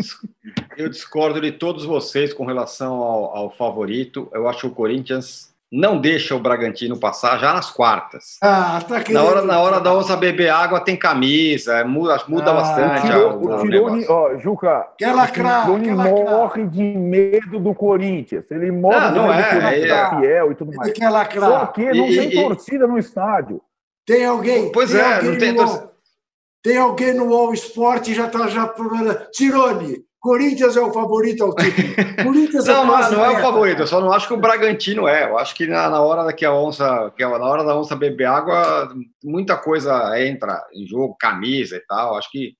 [0.76, 4.28] eu discordo de todos vocês com relação ao, ao favorito.
[4.32, 8.36] Eu acho que o Corinthians não deixa o Bragantino passar já nas quartas.
[8.40, 9.22] Ah, tá querendo...
[9.22, 13.02] na, hora, na hora da onça beber água tem camisa, muda, muda ah, bastante.
[13.02, 18.48] Tirou, o, o Tirone, ó, Juca, lacrar, o Tirone morre de medo do Corinthians.
[18.50, 20.88] Ele morre não, de não medo é, é, é, fiel e tudo mais.
[20.88, 21.50] Ele quer lacrar.
[21.50, 23.60] Só que não e, tem e, torcida no estádio.
[24.06, 24.70] Tem alguém.
[24.70, 25.96] Pois tem é, alguém não tem torcida.
[26.62, 28.72] Tem alguém no All Sport já está já
[29.32, 31.88] Tirone, Corinthians é o favorito ao título.
[32.24, 35.06] Corinthians é não, não, não é o favorito, eu só não acho que o Bragantino
[35.06, 35.30] é.
[35.30, 38.24] Eu acho que na, na hora que a onça, que na hora da onça beber
[38.24, 42.18] água, muita coisa entra em jogo, camisa e tal.
[42.18, 42.56] Acho que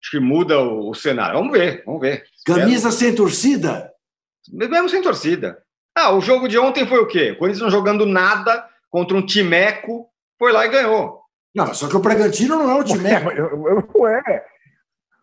[0.00, 1.38] acho que muda o, o cenário.
[1.38, 2.24] Vamos ver, vamos ver.
[2.46, 2.92] Camisa Espero.
[2.92, 3.92] sem torcida?
[4.52, 5.60] Mesmo sem torcida.
[5.96, 7.32] Ah, o jogo de ontem foi o quê?
[7.32, 11.20] O Corinthians não jogando nada contra um timeco, foi lá e ganhou.
[11.52, 13.28] Não, só que o Bragantino não é um timeco.
[13.98, 14.22] Ué,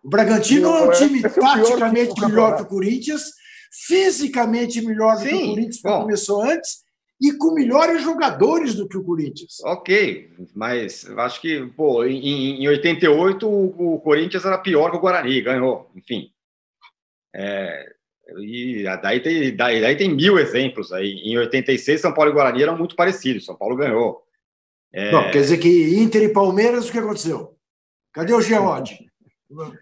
[0.06, 3.24] o Bragantino é um time taticamente melhor que o Corinthians,
[3.88, 6.86] fisicamente melhor do que o Corinthians, que começou antes,
[7.20, 9.58] e com melhores jogadores do que o Corinthians.
[9.64, 14.98] Ok, mas eu acho que, pô, em, em 88 o, o Corinthians era pior que
[14.98, 16.30] o Guarani, ganhou, enfim.
[17.34, 17.92] É,
[18.44, 21.14] e daí tem, daí, daí tem mil exemplos aí.
[21.24, 24.22] Em 86, São Paulo e Guarani eram muito parecidos, São Paulo ganhou.
[24.94, 25.12] É...
[25.12, 27.58] Não, quer dizer que Inter e Palmeiras, o que aconteceu?
[28.14, 29.06] Cadê o Geode?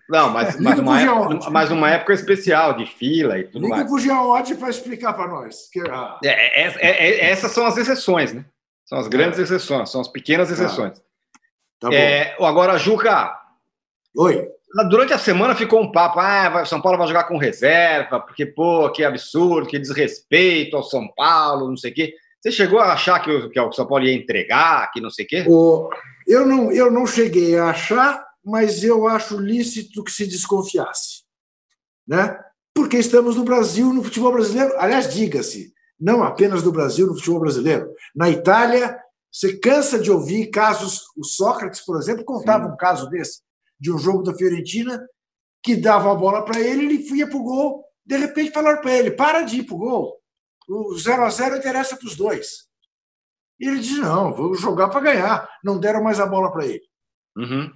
[0.09, 3.81] Não, mas, mas, uma época, mas uma época especial de fila e tudo Liga mais.
[3.83, 5.69] Liga para o Geode para explicar para nós.
[5.71, 6.19] Que, ah...
[6.23, 8.45] é, é, é, essas são as exceções, né?
[8.85, 11.01] São as grandes exceções, são as pequenas exceções.
[11.79, 12.45] Tá bom.
[12.45, 13.37] agora, Juca.
[14.15, 14.47] Oi.
[14.89, 18.89] Durante a semana ficou um papo, ah, São Paulo vai jogar com reserva, porque, pô,
[18.89, 22.13] que absurdo, que desrespeito ao São Paulo, não sei o quê.
[22.41, 25.25] Você chegou a achar que o, que o São Paulo ia entregar, que não sei
[25.25, 25.45] o quê?
[25.47, 25.89] O,
[26.27, 31.23] eu, não, eu não cheguei a achar, mas eu acho lícito que se desconfiasse.
[32.07, 32.37] Né?
[32.73, 34.73] Porque estamos no Brasil, no futebol brasileiro.
[34.77, 37.93] Aliás, diga-se, não apenas no Brasil, no futebol brasileiro.
[38.15, 38.99] Na Itália,
[39.31, 41.03] você cansa de ouvir casos.
[41.15, 42.71] O Sócrates, por exemplo, contava Sim.
[42.71, 43.41] um caso desse,
[43.79, 45.07] de um jogo da Fiorentina,
[45.63, 47.85] que dava a bola para ele, ele ia para o gol.
[48.05, 50.19] De repente, falaram para ele: para de ir para o gol.
[50.67, 52.67] O 0 a 0 interessa para os dois.
[53.59, 55.49] E ele disse: não, vou jogar para ganhar.
[55.63, 56.83] Não deram mais a bola para ele.
[57.37, 57.71] Uhum.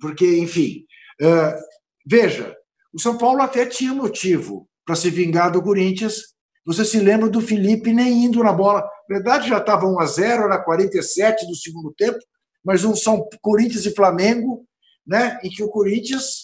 [0.00, 0.84] Porque, enfim,
[1.20, 1.60] uh,
[2.06, 2.56] veja,
[2.92, 6.32] o São Paulo até tinha motivo para se vingar do Corinthians.
[6.64, 8.80] Você se lembra do Felipe nem indo na bola.
[9.08, 12.18] Na verdade, já estava 1 a 0 era 47 do segundo tempo,
[12.64, 14.66] mas um São Corinthians e Flamengo,
[15.06, 16.40] né, em que o Corinthians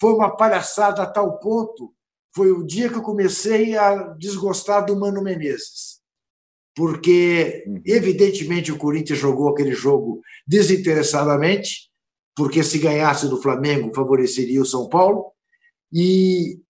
[0.00, 1.92] foi uma palhaçada a tal ponto.
[2.34, 6.00] Foi o dia que eu comecei a desgostar do Mano Menezes.
[6.74, 7.80] Porque, uhum.
[7.86, 11.90] evidentemente, o Corinthians jogou aquele jogo desinteressadamente,
[12.36, 15.32] porque se ganhasse do Flamengo favoreceria o São Paulo,
[15.90, 16.60] e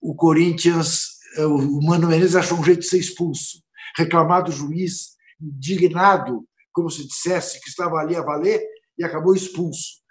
[0.00, 1.04] o Corinthians,
[1.36, 3.62] eh, o Mano Menezes achou um jeito de ser expulso,
[3.96, 8.60] reclamar do juiz, indignado, como se dissesse que estava ali a valer,
[8.98, 10.02] e acabou expulso.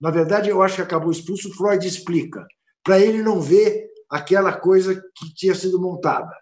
[0.00, 2.44] Na verdade, eu acho que acabou expulso, Freud explica,
[2.82, 6.34] para ele não ver aquela coisa que tinha sido montada.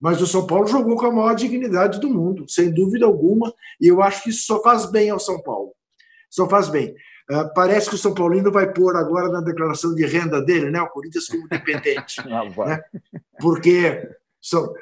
[0.00, 3.86] Mas o São Paulo jogou com a maior dignidade do mundo, sem dúvida alguma, e
[3.86, 5.72] eu acho que isso só faz bem ao São Paulo.
[6.28, 6.94] Só faz bem.
[7.30, 10.80] Uh, parece que o São Paulino vai pôr agora na declaração de renda dele, né,
[10.80, 12.16] o Corinthians como dependente.
[12.24, 12.82] né?
[13.40, 14.08] Porque
[14.40, 14.72] são,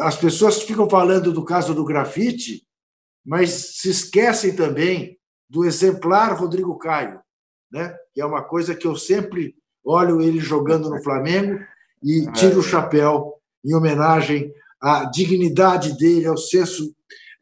[0.00, 2.66] as pessoas ficam falando do caso do grafite,
[3.24, 7.20] mas se esquecem também do exemplar Rodrigo Caio,
[7.72, 7.96] né?
[8.12, 11.58] que é uma coisa que eu sempre olho ele jogando no Flamengo
[12.02, 16.94] e tiro o chapéu em homenagem à dignidade dele, ao senso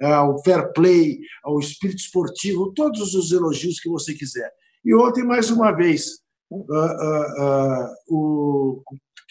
[0.03, 4.51] ao fair play, ao espírito esportivo, todos os elogios que você quiser.
[4.85, 8.83] E ontem, mais uma vez, uh, uh, uh, o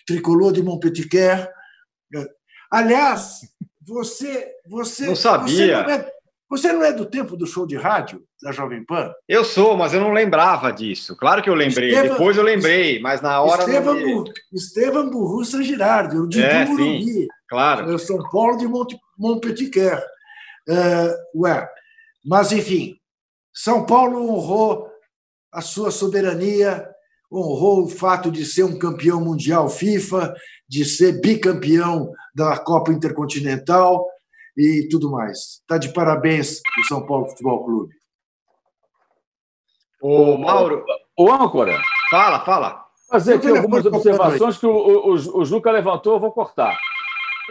[0.06, 1.50] tricolor de Montpellier.
[2.72, 3.40] Aliás,
[3.86, 5.84] você, você não sabia.
[5.84, 6.12] Você não, é,
[6.50, 9.12] você não, é, do tempo do show de rádio da Jovem Pan?
[9.28, 11.16] Eu sou, mas eu não lembrava disso.
[11.16, 11.90] Claro que eu lembrei.
[11.90, 14.24] Estevam, Depois eu lembrei, mas na hora Estevam, não...
[14.52, 17.98] Estevam Burrussa Girardi, o de é, Sim, claro.
[17.98, 18.68] São Paulo de
[19.18, 20.04] Montpellier.
[20.68, 21.70] Uh, ué,
[22.24, 23.00] mas, enfim,
[23.54, 24.90] São Paulo honrou
[25.52, 26.90] a sua soberania,
[27.32, 30.36] honrou o fato de ser um campeão mundial FIFA,
[30.68, 34.08] de ser bicampeão da Copa Intercontinental
[34.58, 35.60] e tudo mais.
[35.62, 37.94] Está de parabéns o São Paulo Futebol Clube.
[40.02, 40.84] Ô, Mauro,
[41.18, 41.80] Ô, âncora.
[42.10, 42.86] Fala, fala.
[43.10, 46.78] Fazer aqui algumas observações que o, o, o, o Juca levantou, eu vou cortar.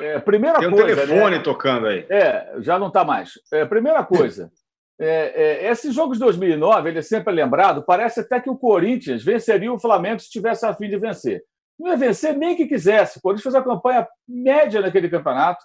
[0.00, 0.94] É, primeira Tem um coisa.
[0.94, 1.42] telefone né?
[1.42, 2.07] tocando aí.
[2.09, 3.33] É, já não está mais.
[3.52, 4.50] É, primeira coisa.
[4.98, 9.24] É, é, esse jogo de 2009, ele é sempre lembrado, parece até que o Corinthians
[9.24, 11.42] venceria o Flamengo se tivesse a fim de vencer.
[11.78, 13.18] Não ia vencer nem que quisesse.
[13.18, 15.64] O Corinthians fez uma campanha média naquele campeonato,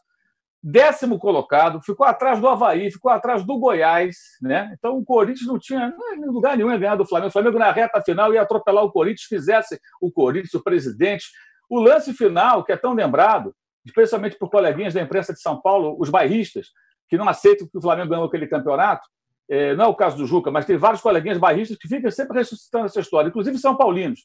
[0.62, 4.16] décimo colocado, ficou atrás do Havaí, ficou atrás do Goiás.
[4.42, 4.74] Né?
[4.78, 7.30] Então o Corinthians não tinha em lugar nenhum ia ganhar do Flamengo.
[7.30, 11.28] O Flamengo, na reta final, ia atropelar o Corinthians, fizesse o Corinthians, o presidente.
[11.70, 13.54] O lance final, que é tão lembrado,
[13.90, 16.68] especialmente por coleguinhas da imprensa de São Paulo, os bairristas,
[17.08, 19.08] que não aceitam que o Flamengo ganhou aquele campeonato.
[19.50, 22.38] É, não é o caso do Juca, mas tem vários coleguinhas bairristas que ficam sempre
[22.38, 24.22] ressuscitando essa história, inclusive São Paulinos.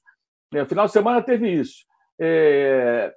[0.52, 1.84] No é, final de semana teve isso.
[2.20, 3.12] É...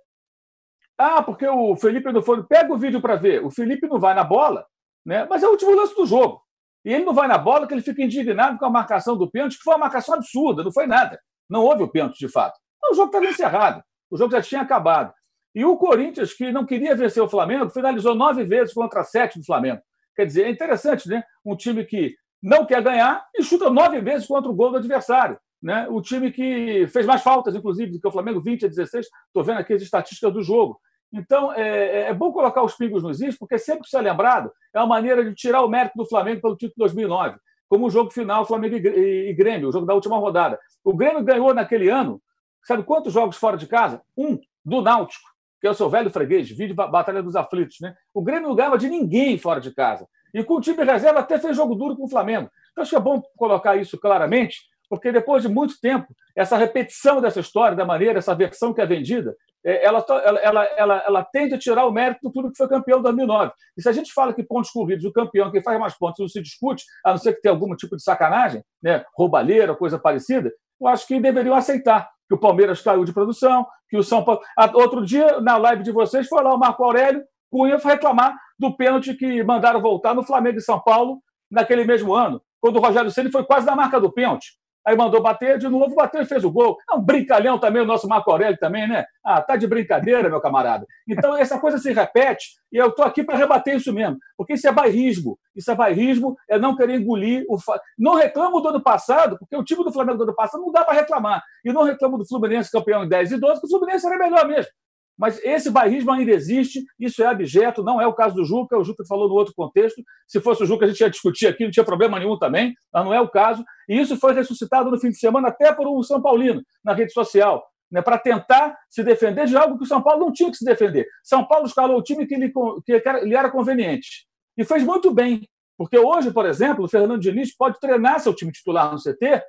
[0.97, 2.43] Ah, porque o Felipe não foi.
[2.43, 3.45] Pega o vídeo para ver.
[3.45, 4.65] O Felipe não vai na bola,
[5.05, 5.27] né?
[5.29, 6.41] mas é o último lance do jogo.
[6.83, 9.57] E ele não vai na bola, que ele fica indignado com a marcação do pênalti,
[9.57, 11.19] que foi uma marcação absurda, não foi nada.
[11.49, 12.57] Não houve o pênalti, de fato.
[12.89, 13.83] O jogo estava encerrado.
[14.09, 15.13] O jogo já tinha acabado.
[15.55, 19.45] E o Corinthians, que não queria vencer o Flamengo, finalizou nove vezes contra sete do
[19.45, 19.81] Flamengo.
[20.15, 21.23] Quer dizer, é interessante, né?
[21.45, 25.37] Um time que não quer ganhar e chuta nove vezes contra o gol do adversário.
[25.61, 25.87] Né?
[25.89, 29.07] O time que fez mais faltas, inclusive, do que o Flamengo, 20 a 16.
[29.27, 30.79] Estou vendo aqui as estatísticas do jogo.
[31.11, 34.51] Então, é, é, bom colocar os pingos nos is, porque sempre que isso é lembrado,
[34.73, 37.37] é uma maneira de tirar o mérito do Flamengo pelo título de 2009,
[37.69, 40.59] como o jogo final Flamengo e Grêmio, o jogo da última rodada.
[40.83, 42.21] O Grêmio ganhou naquele ano,
[42.63, 44.01] sabe quantos jogos fora de casa?
[44.17, 47.77] Um, do Náutico que é o seu velho freguês, vídeo Batalha dos Aflitos.
[47.81, 47.95] Né?
[48.13, 50.07] O Grêmio não ganhava de ninguém fora de casa.
[50.33, 52.49] E com o time reserva até fez jogo duro com o Flamengo.
[52.71, 54.57] Então acho que é bom colocar isso claramente,
[54.89, 58.85] porque depois de muito tempo, essa repetição dessa história, da maneira, essa versão que é
[58.85, 62.67] vendida, é, ela, ela, ela, ela, tende a tirar o mérito do clube que foi
[62.69, 63.51] campeão em 2009.
[63.77, 66.27] E se a gente fala que pontos corridos, o campeão, quem faz mais pontos, não
[66.27, 70.51] se discute, a não ser que tenha algum tipo de sacanagem, né, roubalheira, coisa parecida,
[70.79, 74.41] eu acho que deveriam aceitar que o Palmeiras caiu de produção, que o São Paulo.
[74.73, 79.13] Outro dia, na live de vocês, foi lá o Marco Aurélio Cunha reclamar do pênalti
[79.13, 83.31] que mandaram voltar no Flamengo e São Paulo naquele mesmo ano, quando o Rogério Ceni
[83.31, 86.51] foi quase na marca do pênalti aí mandou bater, de novo bateu e fez o
[86.51, 86.77] gol.
[86.89, 89.05] É um brincalhão também, o nosso Marco Aurélio também, né?
[89.21, 90.87] Ah, tá de brincadeira, meu camarada.
[91.05, 94.65] Então, essa coisa se repete e eu estou aqui para rebater isso mesmo, porque isso
[94.65, 95.37] é bairrismo.
[95.53, 97.57] Isso é bairrismo, é não querer engolir o.
[97.99, 100.85] Não reclamo do ano passado, porque o time do Flamengo do ano passado não dá
[100.85, 101.43] para reclamar.
[101.65, 104.47] E não reclamo do Fluminense campeão em 10 e 12, porque o Fluminense era melhor
[104.47, 104.71] mesmo.
[105.17, 108.83] Mas esse bairrismo ainda existe, isso é abjeto, não é o caso do Juca, o
[108.83, 110.03] Juca falou no outro contexto.
[110.27, 113.03] Se fosse o Juca, a gente ia discutir aqui, não tinha problema nenhum também, mas
[113.03, 113.63] não é o caso.
[113.89, 117.11] E isso foi ressuscitado no fim de semana até por um São Paulino, na rede
[117.13, 120.57] social, né, para tentar se defender de algo que o São Paulo não tinha que
[120.57, 121.07] se defender.
[121.23, 122.51] São Paulo escalou o time que lhe,
[122.85, 124.27] que lhe era conveniente.
[124.55, 128.51] E fez muito bem, porque hoje, por exemplo, o Fernando Diniz pode treinar seu time
[128.51, 129.41] titular no CT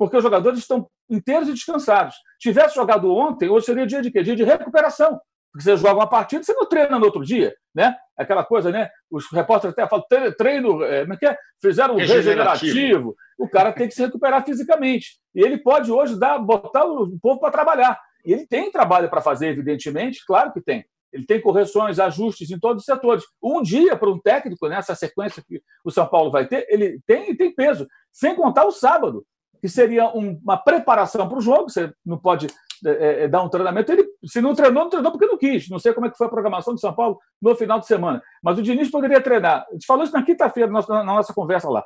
[0.00, 2.14] porque os jogadores estão inteiros e descansados.
[2.38, 4.22] Tivesse jogado ontem, hoje seria dia de quê?
[4.22, 5.20] Dia de recuperação.
[5.52, 7.94] Porque você joga uma partida, você não treina no outro dia, né?
[8.16, 8.88] Aquela coisa, né?
[9.10, 10.06] Os repórteres até falam
[10.38, 11.36] treino, é, como é que é?
[11.60, 12.72] Fizeram um regenerativo.
[12.72, 13.16] regenerativo.
[13.38, 15.20] O cara tem que se recuperar fisicamente.
[15.34, 18.00] E ele pode hoje dar, botar o povo para trabalhar.
[18.24, 20.82] E ele tem trabalho para fazer, evidentemente, claro que tem.
[21.12, 23.22] Ele tem correções, ajustes em todos os setores.
[23.42, 27.36] Um dia, para um técnico, nessa sequência que o São Paulo vai ter, ele tem,
[27.36, 27.86] tem peso.
[28.10, 29.26] Sem contar o sábado
[29.60, 31.68] que seria um, uma preparação para o jogo.
[31.68, 32.46] Você não pode
[32.84, 33.92] é, é, dar um treinamento.
[33.92, 35.68] Ele, se não treinou, não treinou porque não quis.
[35.68, 38.22] Não sei como é que foi a programação de São Paulo no final de semana.
[38.42, 39.66] Mas o Diniz poderia treinar.
[39.68, 41.84] A gente falou isso na quinta-feira, na, na nossa conversa lá.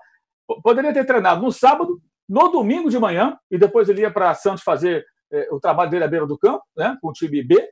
[0.62, 4.62] Poderia ter treinado no sábado, no domingo de manhã, e depois ele ia para Santos
[4.62, 7.68] fazer é, o trabalho dele à beira do campo, né, com o time B,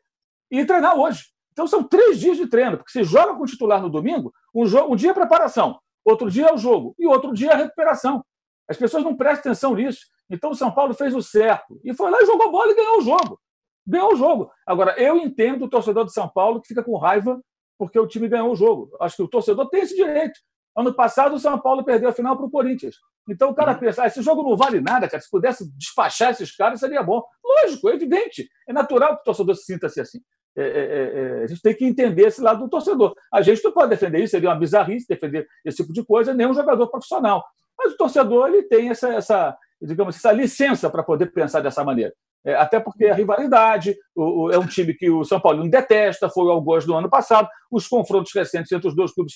[0.50, 1.26] e treinar hoje.
[1.52, 4.64] Então são três dias de treino, porque se joga com o titular no domingo, um,
[4.90, 8.24] um dia é preparação, outro dia é o jogo, e outro dia é a recuperação.
[8.68, 10.06] As pessoas não prestam atenção nisso.
[10.30, 11.80] Então o São Paulo fez o certo.
[11.84, 13.40] E foi lá e jogou bola e ganhou o jogo.
[13.86, 14.50] Ganhou o jogo.
[14.66, 17.40] Agora, eu entendo o torcedor de São Paulo que fica com raiva
[17.78, 18.90] porque o time ganhou o jogo.
[19.00, 20.38] Acho que o torcedor tem esse direito.
[20.76, 22.96] Ano passado, o São Paulo perdeu a final para o Corinthians.
[23.28, 23.78] Então o cara uhum.
[23.78, 25.22] pensa, ah, esse jogo não vale nada, cara.
[25.22, 27.22] Se pudesse despachar esses caras, seria bom.
[27.44, 28.48] Lógico, é evidente.
[28.68, 30.20] É natural que o torcedor se sinta assim.
[30.54, 33.14] É, é, é, é, a gente tem que entender esse lado do torcedor.
[33.32, 36.46] A gente não pode defender isso, seria uma bizarrice defender esse tipo de coisa, nem
[36.46, 37.44] um jogador profissional.
[37.82, 42.12] Mas o torcedor ele tem essa, essa digamos, essa licença para poder pensar dessa maneira.
[42.44, 45.68] É, até porque a rivalidade, o, o, é um time que o São Paulo não
[45.68, 47.48] detesta, foi ao gosto do ano passado.
[47.70, 49.34] Os confrontos recentes entre os dois clubes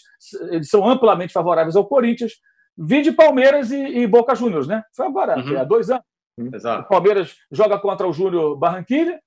[0.51, 2.33] eles são amplamente favoráveis ao Corinthians.
[2.77, 4.83] de Palmeiras e, e, Boca Juniors, né?
[4.95, 5.59] Foi agora, uhum.
[5.59, 6.05] há dois anos.
[6.53, 6.83] Exato.
[6.83, 9.19] O Palmeiras joga contra o Júnior Barranquilla,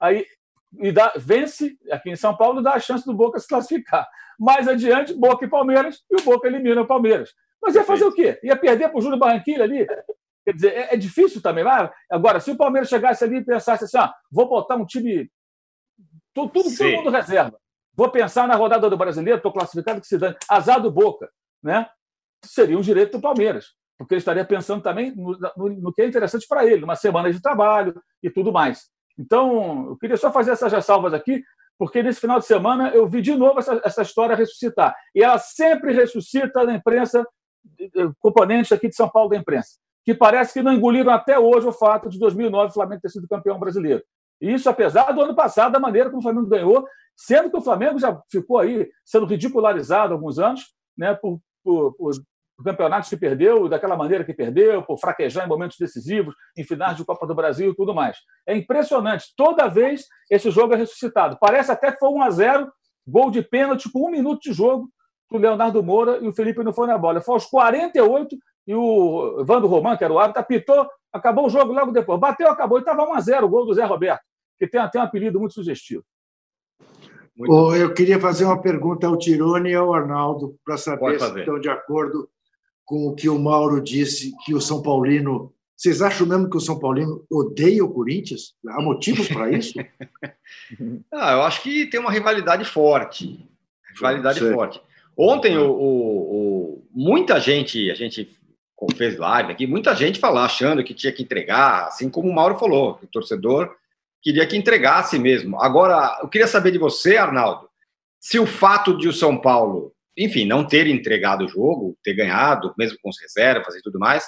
[0.00, 0.24] aí
[0.80, 4.06] e dá, vence aqui em São Paulo, dá a chance do Boca se classificar.
[4.38, 7.30] Mais adiante, Boca e Palmeiras, e o Boca elimina o Palmeiras.
[7.64, 8.38] Mas ia fazer o quê?
[8.42, 9.86] Ia perder para o Júnior Barranquilla ali?
[10.44, 11.64] Quer dizer, é, é difícil também.
[11.64, 15.30] Mas, agora, se o Palmeiras chegasse ali e pensasse assim, ah, vou botar um time.
[16.34, 17.58] Tudo, tudo todo mundo reserva.
[17.96, 20.36] Vou pensar na rodada do brasileiro, estou classificado que se dane.
[20.48, 21.30] Azar do Boca,
[21.62, 21.88] né?
[22.44, 26.06] Seria um direito do Palmeiras, porque ele estaria pensando também no, no, no que é
[26.06, 28.90] interessante para ele, uma semana de trabalho e tudo mais.
[29.18, 31.42] Então, eu queria só fazer essas ressalvas aqui,
[31.78, 34.94] porque nesse final de semana eu vi de novo essa, essa história ressuscitar.
[35.14, 37.24] E ela sempre ressuscita na imprensa,
[38.20, 41.72] componentes aqui de São Paulo da imprensa, que parece que não engoliram até hoje o
[41.72, 44.02] fato de 2009 o Flamengo ter sido campeão brasileiro.
[44.40, 46.86] Isso apesar do ano passado, da maneira como o Flamengo ganhou,
[47.16, 51.94] sendo que o Flamengo já ficou aí sendo ridicularizado há alguns anos né, por, por,
[51.94, 52.12] por
[52.64, 57.04] campeonatos que perdeu, daquela maneira que perdeu, por fraquejar em momentos decisivos, em finais de
[57.04, 58.18] Copa do Brasil e tudo mais.
[58.46, 59.32] É impressionante.
[59.36, 61.36] Toda vez esse jogo é ressuscitado.
[61.40, 62.72] Parece até que foi 1 a 0
[63.06, 64.88] gol de pênalti com um minuto de jogo
[65.36, 67.20] o Leonardo Moura e o Felipe não foi na bola.
[67.20, 71.72] Foi aos 48 e o Vando Roman, que era o árbitro, apitou, acabou o jogo
[71.72, 72.18] logo depois.
[72.18, 72.78] Bateu, acabou.
[72.78, 74.22] E estava 1 a 0 o gol do Zé Roberto,
[74.58, 76.04] que tem até um apelido muito sugestivo.
[77.36, 81.58] Muito eu queria fazer uma pergunta ao Tirone e ao Arnaldo para saber se estão
[81.58, 82.28] de acordo
[82.84, 85.52] com o que o Mauro disse, que o São Paulino.
[85.76, 88.54] Vocês acham mesmo que o São Paulino odeia o Corinthians?
[88.68, 89.74] Há motivos para isso?
[91.12, 93.44] ah, eu acho que tem uma rivalidade forte.
[93.92, 94.80] Rivalidade forte.
[95.16, 98.28] Ontem, o, o, o, muita gente, a gente
[98.96, 102.58] fez live aqui, muita gente falou, achando que tinha que entregar, assim como o Mauro
[102.58, 103.74] falou, que o torcedor
[104.20, 105.60] queria que entregasse mesmo.
[105.60, 107.68] Agora, eu queria saber de você, Arnaldo,
[108.20, 112.72] se o fato de o São Paulo enfim, não ter entregado o jogo, ter ganhado,
[112.78, 114.24] mesmo com as reservas e tudo mais,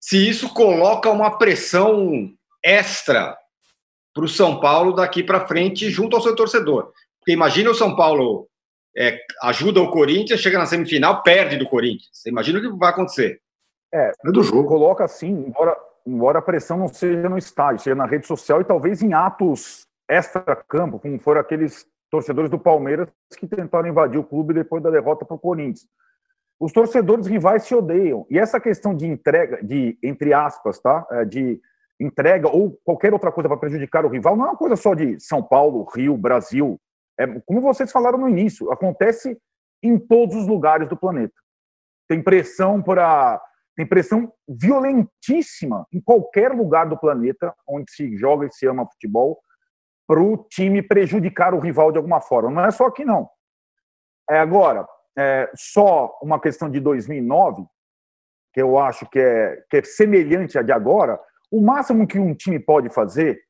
[0.00, 2.32] se isso coloca uma pressão
[2.64, 3.36] extra
[4.14, 6.92] para o São Paulo daqui para frente junto ao seu torcedor.
[7.18, 8.48] Porque imagina o São Paulo
[8.96, 12.10] é, ajuda o Corinthians, chega na semifinal, perde do Corinthians.
[12.12, 13.40] Você imagina o que vai acontecer.
[13.92, 14.68] É, é do jogo.
[14.68, 15.76] Coloca assim, embora,
[16.06, 19.86] embora a pressão não seja no estádio, seja na rede social e talvez em atos
[20.08, 25.24] extra-campo, como foram aqueles torcedores do Palmeiras que tentaram invadir o clube depois da derrota
[25.24, 25.86] para o Corinthians.
[26.58, 28.26] Os torcedores rivais se odeiam.
[28.28, 31.06] E essa questão de entrega, de entre aspas, tá?
[31.10, 31.60] É, de
[31.98, 35.18] entrega ou qualquer outra coisa para prejudicar o rival, não é uma coisa só de
[35.20, 36.78] São Paulo, Rio, Brasil.
[37.20, 39.38] É, como vocês falaram no início, acontece
[39.82, 41.34] em todos os lugares do planeta.
[42.08, 43.40] Tem pressão para
[43.76, 49.38] tem pressão violentíssima em qualquer lugar do planeta onde se joga e se ama futebol
[50.06, 52.50] para o time prejudicar o rival de alguma forma.
[52.50, 53.30] Não é só aqui, não.
[54.28, 57.64] É agora, é só uma questão de 2009,
[58.52, 61.18] que eu acho que é, que é semelhante à de agora.
[61.50, 63.40] O máximo que um time pode fazer,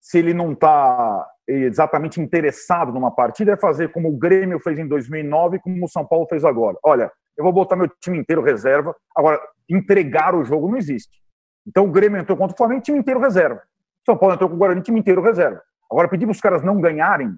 [0.00, 4.86] se ele não está exatamente interessado numa partida, é fazer como o Grêmio fez em
[4.86, 6.76] 2009 e como o São Paulo fez agora.
[6.84, 8.94] Olha, eu vou botar meu time inteiro reserva.
[9.16, 11.20] Agora, entregar o jogo não existe.
[11.66, 13.62] Então, o Grêmio entrou contra o Flamengo, time inteiro reserva.
[14.04, 15.62] São Paulo entrou com o Guarani, time inteiro reserva.
[15.90, 17.34] Agora, pedir para os caras não ganharem,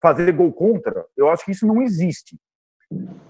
[0.00, 2.38] fazer gol contra, eu acho que isso não existe.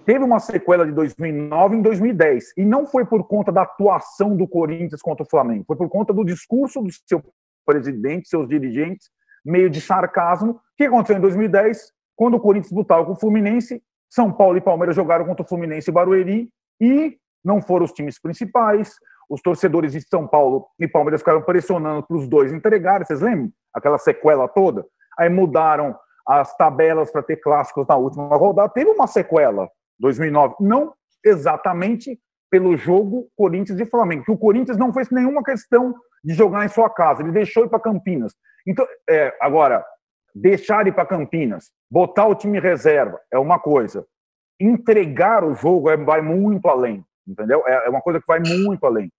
[0.04, 4.46] Teve uma sequela de 2009 em 2010, e não foi por conta da atuação do
[4.46, 7.22] Corinthians contra o Flamengo, foi por conta do discurso do seu
[7.64, 9.08] presidente, seus dirigentes,
[9.46, 10.52] meio de sarcasmo.
[10.52, 11.92] O que aconteceu em 2010?
[12.14, 15.90] Quando o Corinthians lutava com o Fluminense, São Paulo e Palmeiras jogaram contra o Fluminense
[15.90, 18.94] e Barueri, e não foram os times principais.
[19.28, 23.04] Os torcedores de São Paulo e Palmeiras ficaram pressionando para os dois entregarem.
[23.06, 23.50] Vocês lembram?
[23.76, 24.86] aquela sequela toda.
[25.18, 28.72] Aí mudaram as tabelas para ter clássicos na última rodada.
[28.72, 29.68] Teve uma sequela,
[30.00, 30.94] 2009, não
[31.24, 32.18] exatamente
[32.50, 35.94] pelo jogo Corinthians e Flamengo, que o Corinthians não fez nenhuma questão
[36.24, 38.34] de jogar em sua casa, ele deixou ir para Campinas.
[38.66, 39.84] Então, é, agora,
[40.34, 44.06] deixar ir para Campinas, botar o time reserva é uma coisa,
[44.60, 47.62] entregar o jogo é, vai muito além, entendeu?
[47.66, 49.10] É, é uma coisa que vai muito além.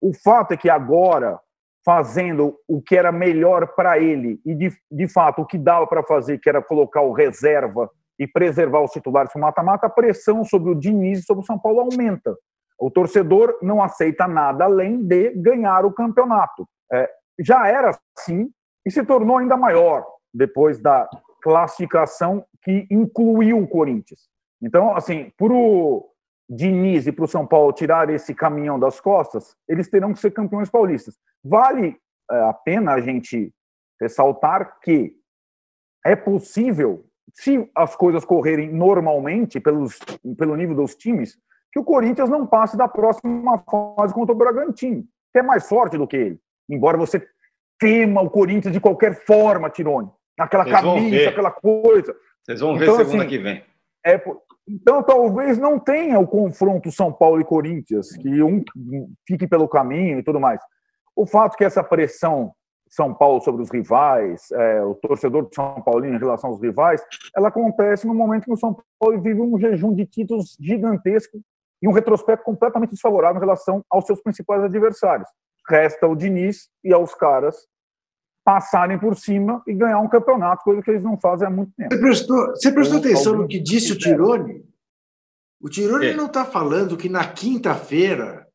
[0.00, 1.38] O fato é que agora
[1.84, 6.02] fazendo o que era melhor para ele e, de, de fato, o que dava para
[6.02, 10.44] fazer, que era colocar o reserva e preservar os titulares para o mata-mata, a pressão
[10.44, 12.36] sobre o Diniz e sobre o São Paulo aumenta.
[12.78, 16.66] O torcedor não aceita nada além de ganhar o campeonato.
[16.92, 18.50] É, já era assim
[18.84, 21.08] e se tornou ainda maior depois da
[21.42, 24.28] classificação que incluiu o Corinthians.
[24.62, 26.06] Então, assim, para o
[26.48, 30.32] Diniz e para o São Paulo tirar esse caminhão das costas, eles terão que ser
[30.32, 31.16] campeões paulistas.
[31.42, 31.96] Vale
[32.30, 33.52] é, a pena a gente
[34.00, 35.14] ressaltar que
[36.04, 39.98] é possível, se as coisas correrem normalmente pelos,
[40.36, 41.38] pelo nível dos times,
[41.72, 43.62] que o Corinthians não passe da próxima
[43.96, 46.40] fase contra o Bragantino, que é mais forte do que ele.
[46.68, 47.24] Embora você
[47.80, 50.10] tema o Corinthians de qualquer forma, Tirone.
[50.38, 52.14] Aquela Vocês camisa, aquela coisa.
[52.42, 53.64] Vocês vão ver então, semana assim, que vem.
[54.06, 54.22] É,
[54.68, 58.62] Então, talvez não tenha o confronto São Paulo e Corinthians, que um
[59.26, 60.60] fique pelo caminho e tudo mais.
[61.16, 62.52] O fato que essa pressão
[62.88, 67.02] São Paulo sobre os rivais, é, o torcedor de São Paulo em relação aos rivais,
[67.36, 71.40] ela acontece no momento que o São Paulo vive um jejum de títulos gigantesco
[71.82, 75.28] e um retrospecto completamente desfavorável em relação aos seus principais adversários.
[75.68, 77.69] Resta o Diniz e aos caras
[78.50, 81.94] passarem por cima e ganhar um campeonato, coisa que eles não fazem há muito tempo.
[81.94, 84.64] Você prestou, você prestou atenção no que disse o Tirone?
[85.60, 86.14] O Tirone é.
[86.14, 88.48] não está falando que na quinta-feira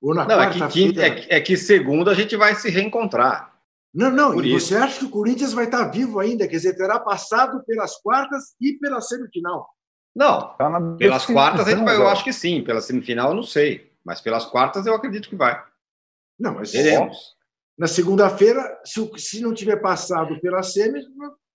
[0.00, 1.06] ou na quarta-feira...
[1.06, 3.52] É, que, é, é que segunda a gente vai se reencontrar.
[3.92, 4.68] Não, não, Por e isso.
[4.68, 8.54] você acha que o Corinthians vai estar vivo ainda, quer dizer, terá passado pelas quartas
[8.60, 9.68] e pela semifinal.
[10.14, 14.20] Não, tá pelas quartas vai, eu acho que sim, pela semifinal eu não sei, mas
[14.20, 15.60] pelas quartas eu acredito que vai.
[16.38, 17.34] Não, mas Veremos.
[17.78, 21.00] Na segunda-feira, se, se não tiver passado pela semi,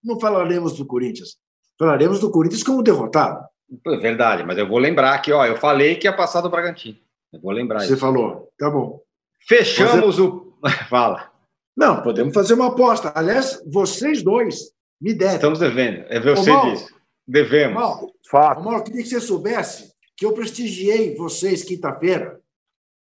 [0.03, 1.37] não falaremos do Corinthians.
[1.77, 3.45] Falaremos do Corinthians como derrotado.
[3.85, 6.97] É verdade, mas eu vou lembrar aqui, ó, eu falei que ia passar do Bragantino.
[7.33, 7.97] Eu vou lembrar Você isso.
[7.97, 9.01] falou, tá bom.
[9.47, 10.21] Fechamos Fazer...
[10.21, 10.57] o.
[10.89, 11.31] Fala.
[11.75, 13.11] Não, podemos fazer uma aposta.
[13.13, 15.35] Aliás, vocês dois me devem.
[15.35, 16.05] Estamos devendo.
[16.09, 16.91] É você disse.
[17.27, 17.75] Devemos.
[17.75, 18.63] Mauro, Fato.
[18.63, 22.41] Mauro, eu queria que você soubesse que eu prestigiei vocês quinta-feira.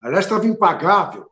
[0.01, 1.29] Aliás, estava impagável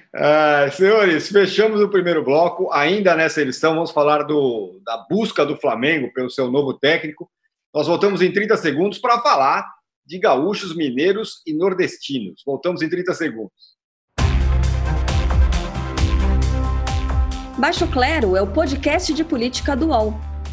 [0.72, 2.72] Senhores, fechamos o primeiro bloco.
[2.72, 7.30] Ainda nessa edição, vamos falar do, da busca do Flamengo pelo seu novo técnico.
[7.72, 9.64] Nós voltamos em 30 segundos para falar
[10.04, 12.42] de gaúchos, mineiros e nordestinos.
[12.44, 13.78] Voltamos em 30 segundos.
[17.58, 20.38] Baixo Clero é o podcast de política do UOL.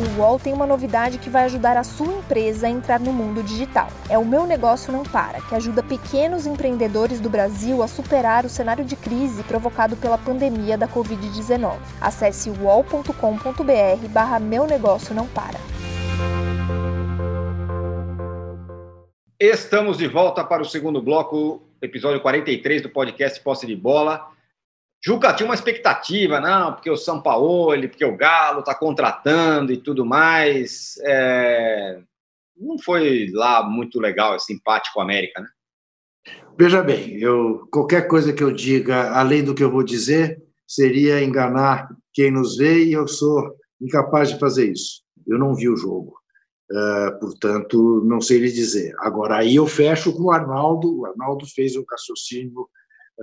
[0.00, 3.42] O UOL tem uma novidade que vai ajudar a sua empresa a entrar no mundo
[3.42, 3.88] digital.
[4.08, 8.48] É o Meu Negócio Não Para, que ajuda pequenos empreendedores do Brasil a superar o
[8.48, 11.76] cenário de crise provocado pela pandemia da Covid-19.
[12.00, 15.60] Acesse uol.com.br barra Meu Negócio Não Para.
[19.38, 24.30] Estamos de volta para o segundo bloco, episódio 43 do podcast Posse de Bola.
[25.02, 29.78] Juca tinha uma expectativa, não, porque o São Paulo, porque o Galo está contratando e
[29.78, 30.98] tudo mais.
[31.02, 32.00] É...
[32.56, 35.48] Não foi lá muito legal esse empate com a América, né?
[36.58, 41.24] Veja bem, eu, qualquer coisa que eu diga, além do que eu vou dizer, seria
[41.24, 45.02] enganar quem nos vê e eu sou incapaz de fazer isso.
[45.26, 46.20] Eu não vi o jogo.
[46.70, 48.94] Uh, portanto, não sei lhe dizer.
[48.98, 51.00] Agora, aí eu fecho com o Arnaldo.
[51.00, 52.68] O Arnaldo fez um raciocínio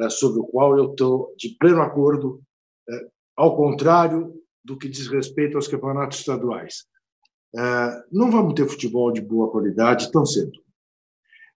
[0.10, 2.42] sobre o qual eu estou de pleno acordo,
[2.90, 4.34] uh, ao contrário
[4.64, 6.86] do que diz respeito aos campeonatos estaduais.
[8.12, 10.60] não vamos ter futebol de boa qualidade tão cedo.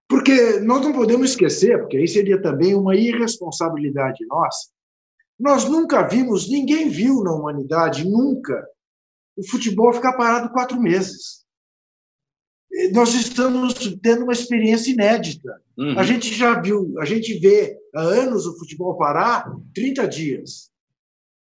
[0.08, 4.70] Porque nós não podemos esquecer, porque aí seria também uma irresponsabilidade nossa.
[5.38, 8.66] Nós nunca vimos, ninguém viu na humanidade, nunca,
[9.36, 11.42] o futebol ficar parado quatro meses
[12.92, 15.60] nós estamos tendo uma experiência inédita.
[15.76, 15.98] Uhum.
[15.98, 20.70] A gente já viu, a gente vê há anos o futebol parar 30 dias.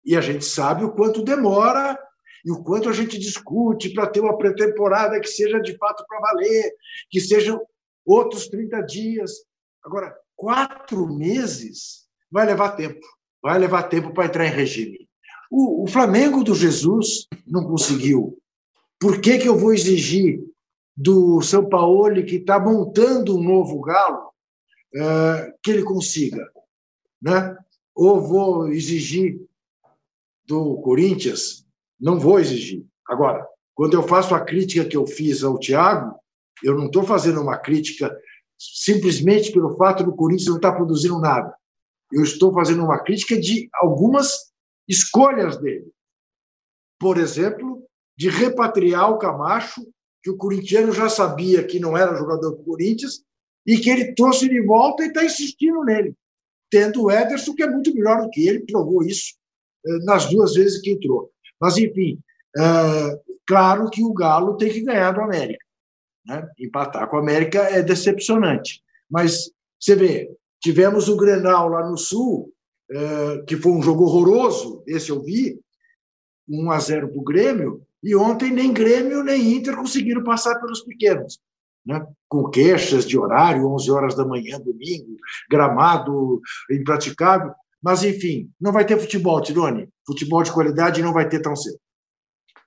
[0.04, 1.98] E a gente sabe o quanto demora
[2.44, 6.20] e o quanto a gente discute para ter uma pré-temporada que seja de fato para
[6.20, 6.74] valer,
[7.10, 7.62] que sejam
[8.06, 9.32] outros 30 dias.
[9.84, 13.06] Agora, quatro meses vai levar tempo.
[13.44, 15.08] Vai levar tempo para entrar em regime.
[15.52, 18.38] O, o Flamengo do Jesus não conseguiu.
[19.00, 20.42] Por que, que eu vou exigir
[20.96, 24.31] do São Paulo, que está montando um novo galo,
[25.64, 26.46] que ele consiga.
[27.22, 27.58] Né?
[27.96, 29.40] Ou vou exigir
[30.46, 31.66] do Corinthians,
[32.00, 32.86] não vou exigir.
[33.08, 36.20] Agora, quando eu faço a crítica que eu fiz ao Thiago,
[36.64, 38.16] eu não estou fazendo uma crítica
[38.60, 41.56] simplesmente pelo fato do Corinthians não estar produzindo nada.
[42.12, 44.52] Eu estou fazendo uma crítica de algumas
[44.88, 45.90] escolhas dele.
[47.00, 47.84] Por exemplo,
[48.18, 49.82] de repatriar o Camacho,
[50.22, 53.24] que o corintiano já sabia que não era jogador do Corinthians,
[53.66, 56.16] e que ele trouxe de volta e está insistindo nele,
[56.70, 59.36] tendo o Ederson, que é muito melhor do que ele, provou isso
[59.86, 61.32] eh, nas duas vezes que entrou.
[61.60, 62.20] Mas, enfim,
[62.58, 65.64] é, claro que o Galo tem que ganhar do América.
[66.26, 66.48] Né?
[66.60, 68.82] Empatar com o América é decepcionante.
[69.10, 72.52] Mas você vê, tivemos o Grenal lá no Sul,
[72.90, 75.60] é, que foi um jogo horroroso, esse eu vi,
[76.50, 80.82] 1 a 0 para o Grêmio, e ontem nem Grêmio nem Inter conseguiram passar pelos
[80.84, 81.40] pequenos.
[81.86, 82.06] Né?
[82.32, 85.18] com queixas de horário, 11 horas da manhã, domingo,
[85.50, 86.40] gramado
[86.72, 87.52] impraticável.
[87.84, 89.90] Mas, enfim, não vai ter futebol, Tirone.
[90.08, 91.78] Futebol de qualidade não vai ter tão cedo.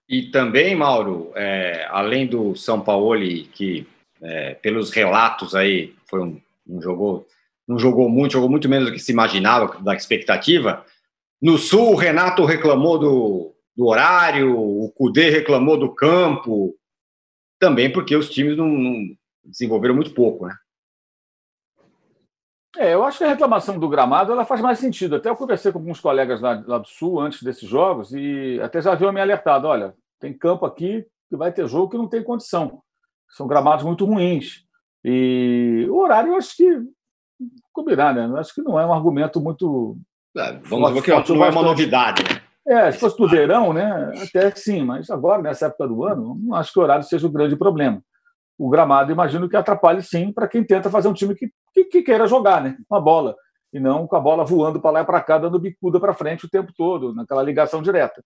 [0.07, 3.17] E também, Mauro, é, além do São Paulo,
[3.55, 3.87] que
[4.21, 6.39] é, pelos relatos aí foi um,
[6.69, 7.27] um jogou,
[7.67, 10.85] não jogou muito, jogou muito menos do que se imaginava, da expectativa.
[11.41, 16.77] No Sul, o Renato reclamou do, do horário, o Cudê reclamou do campo,
[17.65, 20.55] também porque os times não, não desenvolveram muito pouco, né?
[22.77, 25.17] É, eu acho que a reclamação do gramado ela faz mais sentido.
[25.17, 28.83] Até eu conversei com alguns colegas lá, lá do Sul antes desses jogos e até
[28.83, 32.23] já haviam me alertado: olha, tem campo aqui que vai ter jogo que não tem
[32.23, 32.83] condição.
[33.31, 34.65] São gramados muito ruins.
[35.03, 36.83] E o horário, eu acho que
[37.73, 38.27] combinar, né?
[38.27, 39.97] Eu acho que não é um argumento muito.
[40.37, 42.43] É, vamos dizer que não é uma novidade, né?
[42.67, 44.13] É, se fosse do verão, né?
[44.23, 47.31] Até sim, mas agora, nessa época do ano, não acho que o horário seja o
[47.31, 48.03] grande problema
[48.59, 52.03] o gramado, imagino que atrapalhe sim para quem tenta fazer um time que, que, que,
[52.03, 52.77] queira jogar, né?
[52.89, 53.35] Uma bola.
[53.73, 56.47] E não com a bola voando para lá e para cá, dando bicuda para frente
[56.47, 58.23] o tempo todo, naquela ligação direta.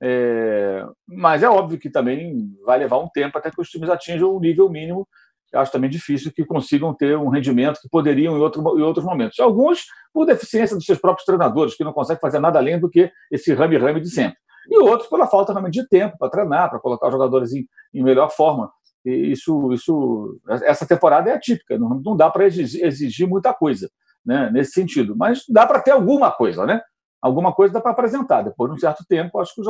[0.00, 0.84] É...
[1.06, 4.40] Mas é óbvio que também vai levar um tempo até que os times atinjam o
[4.40, 5.06] nível mínimo.
[5.54, 9.38] Acho também difícil que consigam ter um rendimento que poderiam em, outro, em outros momentos.
[9.40, 13.10] Alguns por deficiência dos seus próprios treinadores, que não conseguem fazer nada além do que
[13.30, 14.36] esse rame-rame de sempre.
[14.70, 18.02] E outros pela falta realmente de tempo para treinar, para colocar os jogadores em, em
[18.02, 18.70] melhor forma
[19.04, 23.90] isso, isso, essa temporada é atípica, não, não dá para exigir, exigir, muita coisa
[24.24, 26.80] né, nesse sentido, mas dá para ter alguma coisa, né?
[27.20, 28.42] Alguma coisa dá para apresentar.
[28.42, 29.66] Depois de um certo tempo, acho que os,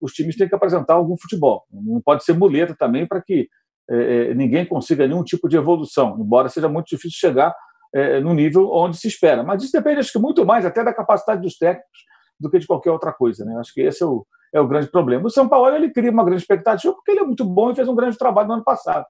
[0.00, 1.64] os, times têm que apresentar algum futebol.
[1.72, 3.48] Não pode ser muleta também para que
[3.90, 7.54] é, é, ninguém consiga nenhum tipo de evolução, embora seja muito difícil chegar
[7.92, 9.42] é, no nível onde se espera.
[9.42, 12.04] Mas isso depende, acho que muito mais até da capacidade dos técnicos
[12.38, 13.44] do que de qualquer outra coisa.
[13.44, 13.56] Né?
[13.58, 14.24] Acho que esse é o,
[14.54, 15.26] é o grande problema.
[15.26, 17.88] O São Paulo ele cria uma grande expectativa porque ele é muito bom e fez
[17.88, 19.04] um grande trabalho no ano passado.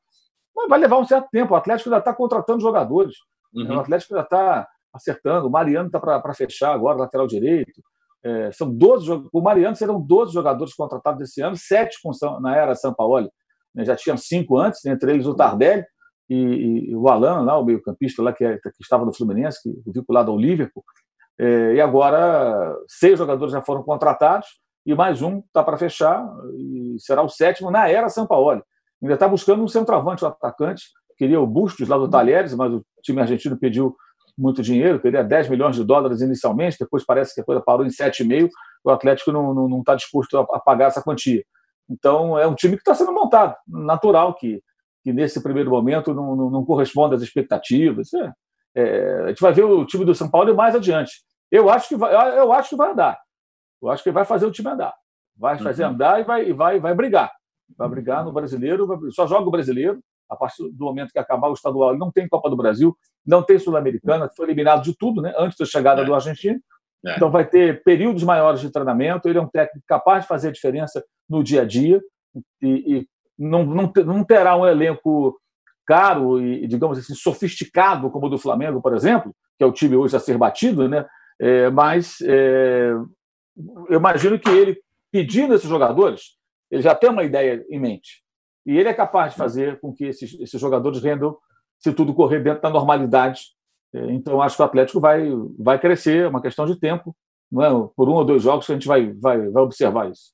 [0.57, 1.53] Mas vai levar um certo tempo.
[1.53, 3.15] O Atlético ainda está contratando jogadores.
[3.55, 3.77] Uhum.
[3.77, 5.47] O Atlético ainda está acertando.
[5.47, 7.81] O Mariano está para fechar agora, lateral direito.
[8.23, 12.11] É, são 12, o Mariano serão 12 jogadores contratados esse ano, sete com,
[12.41, 13.31] na era São Paulo.
[13.75, 13.85] Né?
[13.85, 15.85] Já tinham cinco antes, entre eles o Tardelli
[16.29, 19.63] e, e, e o Alan, lá, o meio-campista lá que, é, que, estava no Fluminense,
[19.63, 20.85] que vinculado ao Liverpool.
[21.39, 24.47] É, e agora seis jogadores já foram contratados
[24.85, 28.63] e mais um está para fechar, e será o sétimo na era São Paulo.
[29.03, 30.85] Ainda está buscando um centroavante, um atacante,
[31.17, 33.95] queria o Bustos lá do Talheres, mas o time argentino pediu
[34.37, 37.91] muito dinheiro, queria 10 milhões de dólares inicialmente, depois parece que a coisa parou em
[37.91, 38.49] 7,5,
[38.85, 41.45] o Atlético não está tá disposto a, pagar essa quantia.
[41.91, 44.63] Então, é um time que está sendo montado, natural que,
[45.03, 48.15] que nesse primeiro momento não, não, não corresponde às expectativas.
[48.15, 48.33] É,
[48.77, 51.13] é, a gente vai ver o time do São Paulo mais adiante.
[51.51, 53.19] Eu acho que vai, eu acho que vai dar.
[53.83, 54.95] Eu acho que vai fazer o time andar.
[55.37, 55.91] Vai fazer uhum.
[55.91, 57.33] andar e vai, e vai, vai brigar.
[57.77, 57.95] Vai uhum.
[57.95, 60.01] brigar no brasileiro, só joga o brasileiro.
[60.29, 63.59] A partir do momento que acabar o estadual, não tem Copa do Brasil, não tem
[63.59, 65.35] Sul-Americana, foi eliminado de tudo, né?
[65.37, 66.05] Antes da chegada é.
[66.05, 66.61] do argentino.
[67.07, 67.17] É.
[67.17, 69.29] Então vai ter períodos maiores de treinamento.
[69.29, 72.01] Ele é um técnico capaz de fazer a diferença no dia a dia
[72.63, 75.41] e, e não, não, terá um elenco
[75.87, 79.97] caro e, digamos assim, sofisticado como o do Flamengo, por exemplo, que é o time
[79.97, 81.07] hoje a ser batido, né?
[81.41, 82.93] É, mas é,
[83.89, 84.79] eu imagino que ele,
[85.11, 86.37] pedindo esses jogadores,
[86.71, 88.23] ele já tem uma ideia em mente.
[88.67, 91.37] E ele é capaz de fazer com que esses, esses jogadores rendam,
[91.79, 93.47] se tudo correr dentro da normalidade.
[93.93, 95.29] É, então, acho que o Atlético vai,
[95.59, 97.15] vai crescer, é uma questão de tempo.
[97.51, 100.33] Não é por um ou dois jogos que a gente vai, vai, vai observar isso.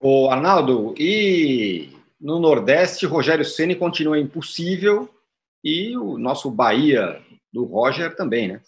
[0.00, 1.90] O Arnaldo, e
[2.20, 5.08] no Nordeste, Rogério Ceni continua impossível
[5.64, 7.20] e o nosso Bahia
[7.52, 8.60] do Roger também, né?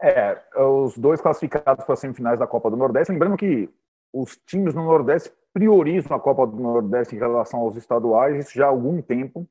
[0.00, 3.12] É, os dois classificados para as semifinais da Copa do Nordeste.
[3.12, 3.68] Lembrando que
[4.12, 8.66] os times no Nordeste priorizam a Copa do Nordeste em relação aos estaduais, isso já
[8.66, 9.48] há algum tempo.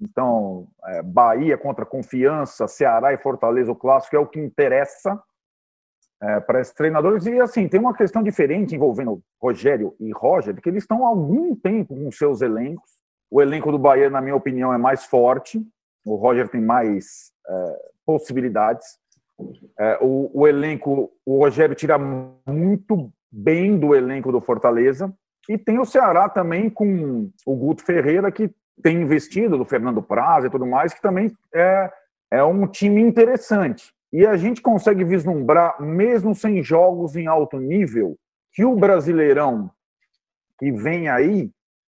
[0.00, 5.20] Então, é, Bahia contra Confiança, Ceará e Fortaleza, o clássico é o que interessa.
[6.22, 7.26] é, para esses treinadores.
[7.26, 11.54] E assim, tem uma questão diferente envolvendo Rogério e Roger, que eles estão há algum
[11.56, 12.90] tempo com seus elencos.
[13.30, 15.60] O elenco do Bahia, na minha opinião, é mais forte.
[16.04, 18.86] O Roger tem mais é, possibilidades.
[19.78, 25.12] É, o, o, elenco, o Rogério tira muito bem do elenco do Fortaleza.
[25.48, 28.48] E tem o Ceará também com o Guto Ferreira, que
[28.82, 31.92] tem investido, do Fernando Praz e tudo mais, que também é,
[32.30, 33.92] é um time interessante.
[34.12, 38.16] E a gente consegue vislumbrar, mesmo sem jogos em alto nível,
[38.52, 39.70] que o Brasileirão
[40.58, 41.50] que vem aí,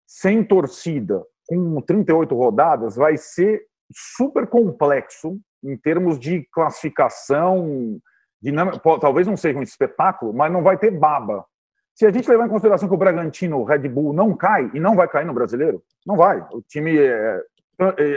[0.06, 3.62] sem torcida, com 38 rodadas, vai ser
[3.92, 7.98] super complexo em termos de classificação.
[8.40, 8.80] Dinâmica.
[9.00, 11.44] Talvez não seja um espetáculo, mas não vai ter baba.
[11.94, 14.80] Se a gente levar em consideração que o Bragantino, o Red Bull, não cai, e
[14.80, 16.40] não vai cair no brasileiro, não vai.
[16.52, 17.40] O time é,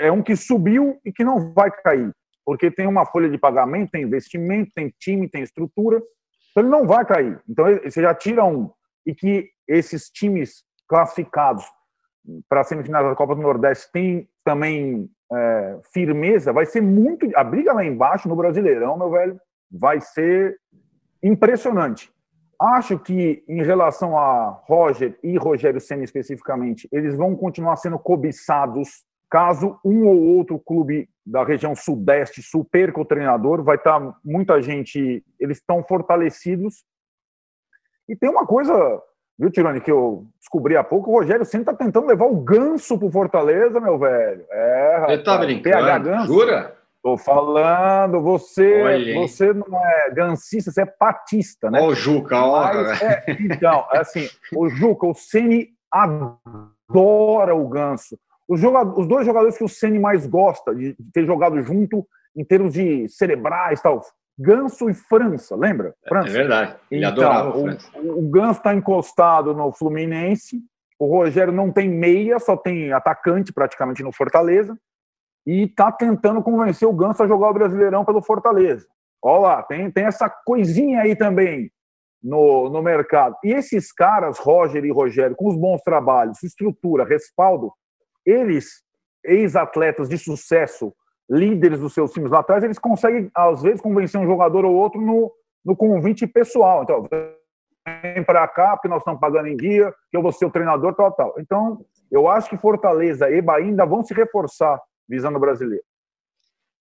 [0.01, 2.11] é um que subiu e que não vai cair
[2.47, 6.01] porque tem uma folha de pagamento, tem investimento, tem time, tem estrutura,
[6.49, 7.38] então ele não vai cair.
[7.47, 8.71] Então você já tira um.
[9.05, 11.65] E que esses times classificados
[12.47, 17.30] para a semifinal da Copa do Nordeste têm também é, firmeza, vai ser muito.
[17.36, 19.38] A briga lá embaixo no Brasileirão, meu velho,
[19.69, 20.57] vai ser
[21.21, 22.09] impressionante.
[22.60, 29.05] Acho que, em relação a Roger e Rogério Senna especificamente, eles vão continuar sendo cobiçados
[29.30, 34.16] Caso um ou outro clube da região sudeste sul perca o treinador, vai estar tá
[34.24, 36.86] muita gente, eles estão fortalecidos.
[38.08, 38.74] E tem uma coisa,
[39.38, 42.97] viu, Tirone, que eu descobri há pouco, o Rogério sempre está tentando levar o ganso
[42.97, 44.45] pro Fortaleza, meu velho.
[44.49, 46.10] É, rapaz, Você tá brincando?
[46.10, 46.28] Ganso.
[46.28, 46.76] Jura?
[47.08, 51.80] Tô falando, você, Oi, você não é gansista, você é patista, né?
[51.80, 52.70] Ô, Juca, ó.
[52.70, 58.20] É, então, assim, o Juca, o Ceni adora o ganso.
[58.45, 62.05] Os, jogadores, os dois jogadores que o Ceni mais gosta de ter jogado junto
[62.36, 64.01] em termos de cerebrais tal,
[64.38, 65.95] Ganso e França, lembra?
[66.03, 66.28] É, França.
[66.28, 66.76] É verdade.
[66.91, 67.53] Ele então,
[68.03, 70.60] o, o Ganso está encostado no Fluminense.
[70.99, 74.78] O Rogério não tem meia, só tem atacante praticamente no Fortaleza.
[75.48, 78.86] E está tentando convencer o Ganso a jogar o Brasileirão pelo Fortaleza.
[79.24, 81.72] Olha lá, tem, tem essa coisinha aí também
[82.22, 83.36] no, no mercado.
[83.43, 87.72] E esses caras, Roger e Rogério, com os bons trabalhos, estrutura, respaldo,
[88.26, 88.84] eles,
[89.24, 90.93] ex-atletas de sucesso,
[91.30, 95.00] líderes dos seus times lá atrás, eles conseguem, às vezes, convencer um jogador ou outro
[95.00, 95.32] no,
[95.64, 96.84] no convite pessoal.
[96.84, 97.08] Então,
[98.04, 100.93] vem para cá, porque nós estamos pagando em dia, que eu vou ser o treinador,
[100.93, 101.34] tal, tal.
[101.39, 105.84] Então, eu acho que Fortaleza e Bahia ainda vão se reforçar visando o brasileiro.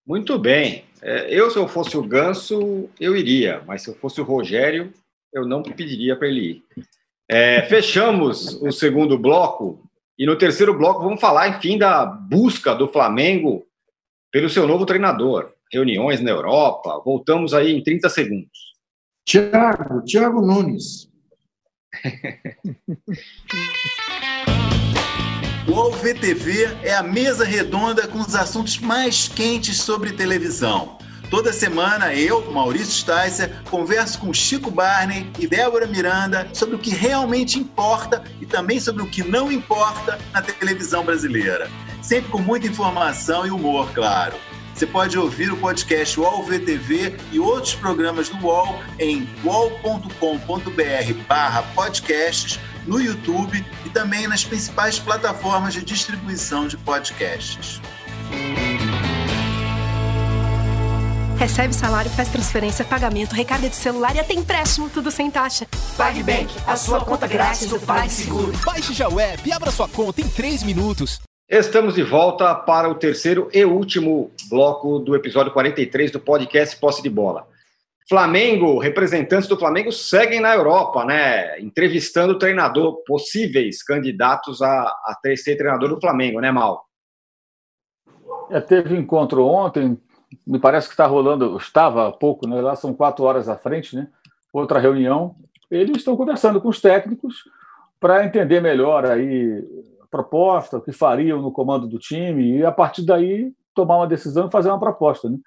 [0.06, 0.84] Muito bem.
[1.02, 4.92] É, eu, se eu fosse o Ganso, eu iria, mas se eu fosse o Rogério,
[5.32, 6.64] eu não pediria para ele ir.
[7.28, 9.82] É, fechamos o segundo bloco
[10.16, 13.66] e no terceiro bloco vamos falar, enfim, da busca do Flamengo
[14.30, 15.52] pelo seu novo treinador.
[15.72, 17.02] Reuniões na Europa.
[17.04, 18.76] Voltamos aí em 30 segundos.
[19.24, 21.10] Tiago, Tiago Nunes.
[25.68, 30.96] O AlvTV é a mesa redonda com os assuntos mais quentes sobre televisão
[31.30, 36.90] Toda semana eu, Maurício Sticer, converso com Chico Barney e Débora Miranda sobre o que
[36.90, 41.68] realmente importa e também sobre o que não importa na televisão brasileira.
[42.00, 44.36] Sempre com muita informação e humor, claro.
[44.76, 50.06] Você pode ouvir o podcast UOL VTV e outros programas do UOL em wallcombr
[51.74, 57.80] podcasts no YouTube e também nas principais plataformas de distribuição de podcasts.
[61.38, 65.66] Recebe salário, faz transferência, pagamento, recarga de celular e até empréstimo, tudo sem taxa.
[65.96, 68.52] PagBank, a sua conta grátis do PagSeguro.
[68.62, 71.18] Baixe já o app e abra sua conta em 3 minutos.
[71.48, 77.00] Estamos de volta para o terceiro e último bloco do episódio 43 do podcast Posse
[77.00, 77.46] de Bola.
[78.08, 81.60] Flamengo, representantes do Flamengo seguem na Europa, né?
[81.60, 86.84] Entrevistando o treinador, possíveis candidatos a, a ser treinador do Flamengo, né, Mal?
[88.50, 89.96] É, teve encontro ontem,
[90.44, 92.60] me parece que está rolando, estava há pouco, né?
[92.60, 94.08] lá são quatro horas à frente, né?
[94.52, 95.36] outra reunião.
[95.70, 97.44] Eles estão conversando com os técnicos
[98.00, 99.64] para entender melhor aí
[100.16, 104.46] proposta, o que fariam no comando do time e, a partir daí, tomar uma decisão
[104.46, 105.28] e fazer uma proposta.
[105.28, 105.38] Né?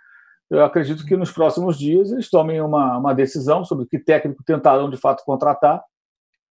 [0.49, 4.89] Eu acredito que nos próximos dias eles tomem uma, uma decisão sobre que técnico tentarão
[4.89, 5.84] de fato contratar.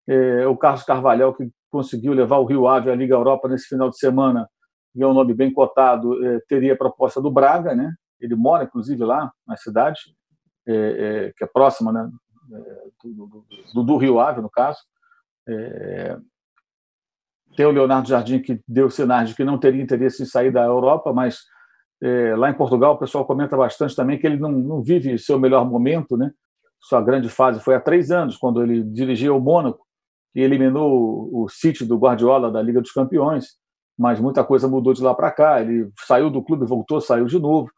[0.09, 3.91] É, o Carlos Carvalhal, que conseguiu levar o Rio Ave à Liga Europa nesse final
[3.91, 4.49] de semana,
[4.95, 7.93] e é um nome bem cotado, é, teria a proposta do Braga, né?
[8.19, 10.01] Ele mora, inclusive, lá na cidade,
[10.67, 12.11] é, é, que é próxima né,
[12.53, 13.45] é, do,
[13.75, 14.79] do, do, Rio Ave, no caso.
[15.47, 16.17] É,
[17.57, 20.65] tem o Leonardo Jardim, que deu sinais de que não teria interesse em sair da
[20.65, 21.39] Europa, mas
[22.03, 25.39] é, lá em Portugal o pessoal comenta bastante também que ele não, não vive seu
[25.39, 26.31] melhor momento, né?
[26.81, 29.85] sua grande fase foi há três anos, quando ele dirigia o Mônaco
[30.35, 33.57] e eliminou o City do Guardiola da Liga dos Campeões,
[33.99, 35.61] mas muita coisa mudou de lá para cá.
[35.61, 37.71] Ele saiu do clube, voltou, saiu de novo.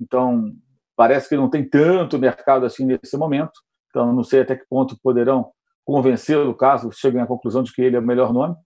[0.00, 0.50] Então,
[0.96, 3.52] parece que não tem tanto mercado assim nesse momento.
[3.90, 5.50] Então, não sei até que ponto poderão
[5.84, 8.56] convencê-lo, caso cheguem à conclusão de que ele é o melhor nome.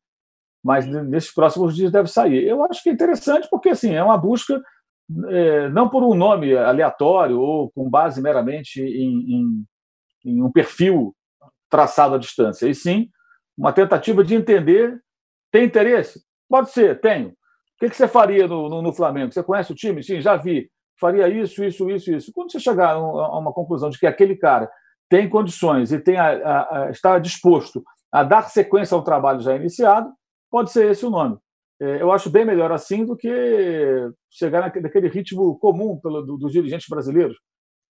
[0.63, 2.47] Mas nesses próximos dias deve sair.
[2.47, 4.61] Eu acho que é interessante porque assim é uma busca
[5.29, 9.65] é, não por um nome aleatório ou com base meramente em, em,
[10.25, 11.15] em um perfil
[11.69, 13.09] traçado à distância, e sim
[13.57, 14.99] uma tentativa de entender.
[15.53, 16.23] Tem interesse?
[16.49, 17.31] Pode ser, tenho.
[17.31, 17.35] O
[17.79, 19.33] que, você faria no, no, no, Flamengo?
[19.33, 20.03] Você conhece o time?
[20.03, 20.71] Sim, já vi.
[20.99, 22.33] Faria isso, isso, isso, isso.
[22.33, 24.71] Quando você chegar a uma conclusão de que aquele cara
[25.09, 27.83] tem condições e tem a, a, a, está disposto
[28.13, 30.13] a dar sequência ao trabalho já iniciado,
[30.51, 31.39] pode ser esse o nome.
[31.81, 33.31] É, eu acho bem melhor assim do que
[34.31, 35.99] chegar naquele ritmo comum
[36.39, 37.37] dos dirigentes brasileiros.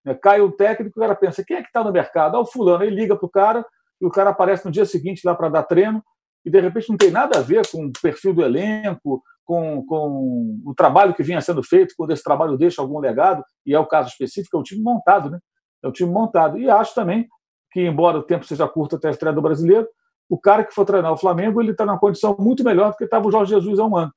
[0.07, 2.37] É, cai o técnico, o cara pensa, quem é que está no mercado?
[2.37, 2.85] Ah, o fulano.
[2.85, 3.67] Ele liga para o cara
[4.01, 6.03] e o cara aparece no dia seguinte lá para dar treino
[6.45, 10.61] e, de repente, não tem nada a ver com o perfil do elenco, com, com
[10.65, 13.87] o trabalho que vinha sendo feito, quando esse trabalho deixa algum legado, e é o
[13.87, 15.39] caso específico, é um time montado, né?
[15.83, 16.57] É um time montado.
[16.59, 17.29] E acho também
[17.73, 19.89] que, embora o tempo seja curto até a estreia do brasileiro,
[20.31, 23.05] o cara que for treinar o Flamengo ele está numa condição muito melhor do que
[23.05, 24.13] estava o Jorge Jesus há um ano.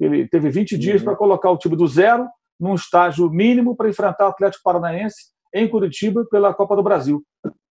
[0.00, 1.04] Ele teve 20 dias uhum.
[1.04, 5.68] para colocar o time do zero num estágio mínimo para enfrentar o Atlético Paranaense em
[5.68, 7.22] Curitiba pela Copa do Brasil.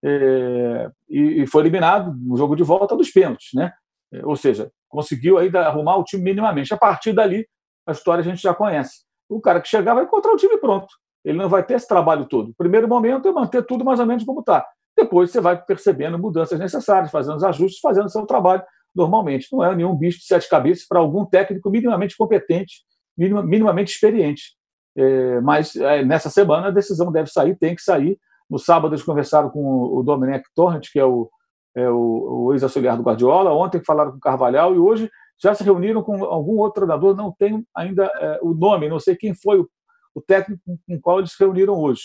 [0.02, 3.72] É, e, e, foi eliminado no jogo de volta dos pênaltis, né?
[4.12, 6.72] É, ou seja, conseguiu ainda arrumar o time minimamente.
[6.72, 7.46] A partir dali,
[7.86, 9.02] a história a gente já conhece.
[9.28, 10.88] O cara que chegar vai encontrar o time pronto.
[11.24, 12.50] Ele não vai ter esse trabalho todo.
[12.50, 14.66] O primeiro momento é manter tudo mais ou menos como está.
[14.96, 18.62] Depois você vai percebendo mudanças necessárias, fazendo os ajustes, fazendo o seu trabalho
[18.94, 19.48] normalmente.
[19.52, 22.82] Não é nenhum bicho de sete cabeças para algum técnico minimamente competente,
[23.16, 24.54] minimamente experiente.
[24.96, 28.18] É, mas é, nessa semana a decisão deve sair, tem que sair.
[28.48, 31.30] No sábado eles conversaram com o Domenech Torrent, que é o,
[31.74, 33.52] é o, o ex-auxiliar do Guardiola.
[33.52, 35.10] Ontem falaram com o Carvalhal e hoje
[35.42, 37.16] já se reuniram com algum outro treinador.
[37.16, 39.68] Não tenho ainda é, o nome, não sei quem foi o,
[40.14, 42.02] o técnico com o qual eles se reuniram hoje,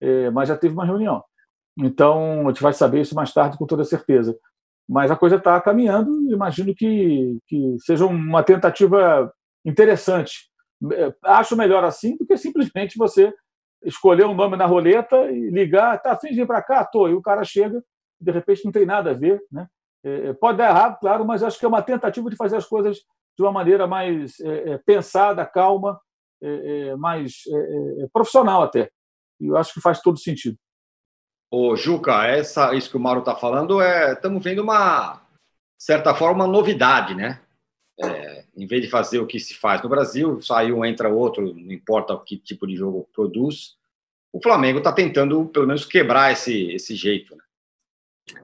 [0.00, 1.22] é, mas já teve uma reunião.
[1.78, 4.36] Então, a gente vai saber isso mais tarde com toda certeza.
[4.88, 9.32] Mas a coisa está caminhando, imagino que, que seja uma tentativa
[9.64, 10.50] interessante.
[10.92, 13.32] É, acho melhor assim do que simplesmente você
[13.82, 16.84] escolher um nome na roleta e ligar, tá afim de vir para cá?
[16.84, 17.08] Tô.
[17.08, 17.82] E o cara chega,
[18.20, 19.42] de repente não tem nada a ver.
[19.50, 19.66] Né?
[20.04, 22.66] É, é, pode dar errado, claro, mas acho que é uma tentativa de fazer as
[22.66, 22.98] coisas
[23.36, 25.98] de uma maneira mais é, pensada, calma,
[26.42, 27.42] é, mais
[28.12, 28.90] profissional até.
[29.40, 30.56] E eu acho que faz todo sentido.
[31.56, 35.24] Ô, Juca, essa, isso que o Mauro está falando, é, estamos vendo uma
[35.78, 37.40] certa forma uma novidade, né?
[38.02, 41.54] É, em vez de fazer o que se faz no Brasil, sai um, entra outro,
[41.54, 43.76] não importa que tipo de jogo produz,
[44.32, 47.36] o Flamengo está tentando, pelo menos, quebrar esse, esse jeito.
[47.36, 47.42] Né?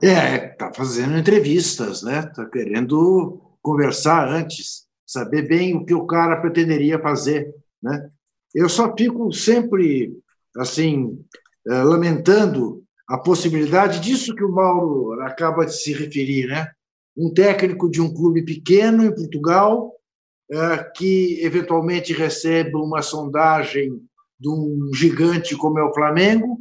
[0.08, 2.20] É, está fazendo entrevistas, né?
[2.20, 7.52] Está querendo conversar antes, saber bem o que o cara pretenderia fazer,
[7.82, 8.08] né?
[8.54, 10.16] Eu só fico sempre,
[10.56, 11.20] assim,
[11.66, 16.70] eh, lamentando a possibilidade disso que o Mauro acaba de se referir, né?
[17.16, 19.92] Um técnico de um clube pequeno em Portugal
[20.48, 24.00] é, que eventualmente recebe uma sondagem
[24.38, 26.60] de um gigante como é o Flamengo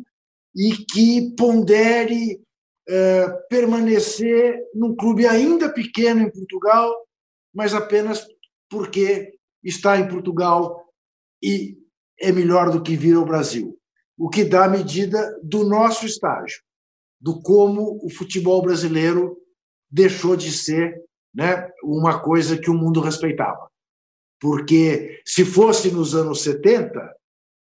[0.56, 2.42] e que pondere
[2.88, 6.92] é, permanecer num clube ainda pequeno em Portugal,
[7.54, 8.26] mas apenas
[8.68, 10.84] porque está em Portugal
[11.44, 11.78] e
[12.20, 13.79] é melhor do que vir ao Brasil
[14.20, 16.62] o que dá a medida do nosso estágio,
[17.22, 19.38] do como o futebol brasileiro
[19.90, 21.02] deixou de ser
[21.34, 23.70] né, uma coisa que o mundo respeitava.
[24.38, 27.16] Porque se fosse nos anos 70,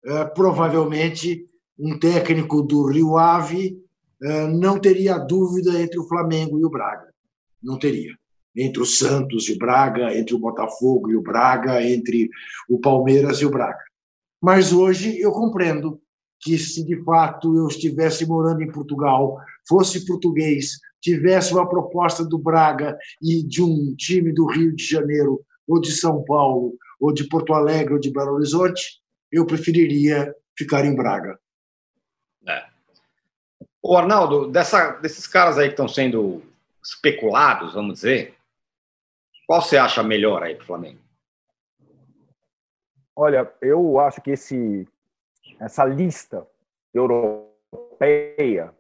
[0.06, 1.48] eh, provavelmente
[1.80, 3.82] um técnico do Rio Ave
[4.22, 7.14] eh, não teria dúvida entre o Flamengo e o Braga.
[7.62, 8.14] Não teria.
[8.56, 12.30] Entre o Santos e o Braga, entre o Botafogo e o Braga, entre
[12.70, 13.84] o Palmeiras e o Braga.
[14.42, 16.03] Mas hoje eu compreendo
[16.44, 22.38] que se de fato eu estivesse morando em Portugal, fosse português, tivesse uma proposta do
[22.38, 27.28] Braga e de um time do Rio de Janeiro, ou de São Paulo, ou de
[27.28, 31.40] Porto Alegre, ou de Belo Horizonte, eu preferiria ficar em Braga.
[32.48, 32.66] É.
[33.82, 36.42] O Arnaldo, dessa, desses caras aí que estão sendo
[36.84, 38.36] especulados, vamos dizer,
[39.48, 41.00] qual você acha melhor aí para o Flamengo?
[43.16, 44.88] Olha, eu acho que esse
[45.60, 46.46] essa lista
[46.94, 48.74] europeia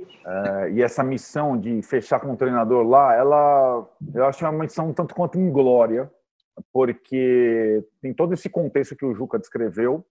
[0.00, 4.88] uh, e essa missão de fechar com o treinador lá, ela eu acho uma missão
[4.88, 6.10] um tanto quanto inglória,
[6.72, 10.04] porque tem todo esse contexto que o Juca descreveu.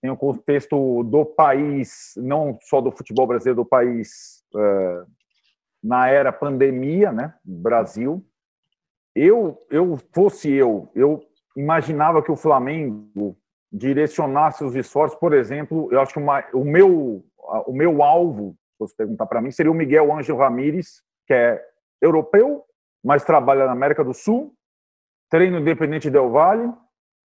[0.00, 5.06] tem o contexto do país, não só do futebol brasileiro, do país uh,
[5.82, 7.34] na era pandemia, né?
[7.44, 8.24] Brasil.
[9.14, 11.22] Eu, eu fosse eu, eu
[11.56, 13.36] imaginava que o Flamengo
[13.74, 17.24] direcionasse os esforços, por exemplo, eu acho que uma, o meu
[17.66, 21.62] o meu alvo, se você perguntar para mim, seria o Miguel Ângelo Ramírez, que é
[22.00, 22.64] europeu,
[23.04, 24.54] mas trabalha na América do Sul,
[25.28, 26.72] treino independente Del Valle,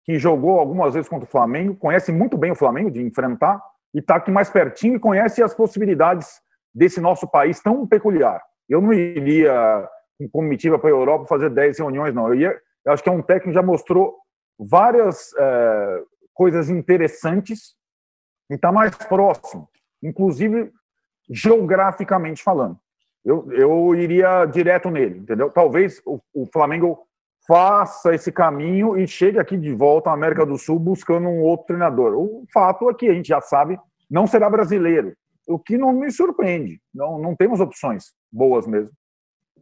[0.04, 3.60] que jogou algumas vezes contra o Flamengo, conhece muito bem o Flamengo de enfrentar
[3.92, 6.40] e está aqui mais pertinho e conhece as possibilidades
[6.74, 8.42] desse nosso país tão peculiar.
[8.68, 9.88] Eu não iria
[10.18, 12.28] com comitiva para a Europa fazer 10 reuniões, não.
[12.28, 14.16] Eu, ia, eu acho que é um técnico que já mostrou
[14.58, 16.02] várias é,
[16.34, 17.74] coisas interessantes
[18.50, 19.68] e está mais próximo,
[20.02, 20.70] inclusive
[21.30, 22.78] geograficamente falando.
[23.24, 25.50] Eu, eu iria direto nele, entendeu?
[25.50, 27.06] Talvez o, o Flamengo
[27.46, 31.68] faça esse caminho e chegue aqui de volta à América do Sul buscando um outro
[31.68, 32.14] treinador.
[32.14, 33.78] O fato é que a gente já sabe,
[34.10, 35.14] não será brasileiro,
[35.46, 36.80] o que não me surpreende.
[36.92, 38.94] Não, não temos opções boas mesmo.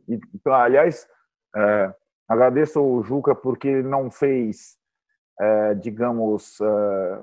[0.09, 1.07] E, aliás,
[1.55, 1.95] é,
[2.29, 4.77] agradeço o Juca porque não fez,
[5.41, 6.64] é, digamos, é,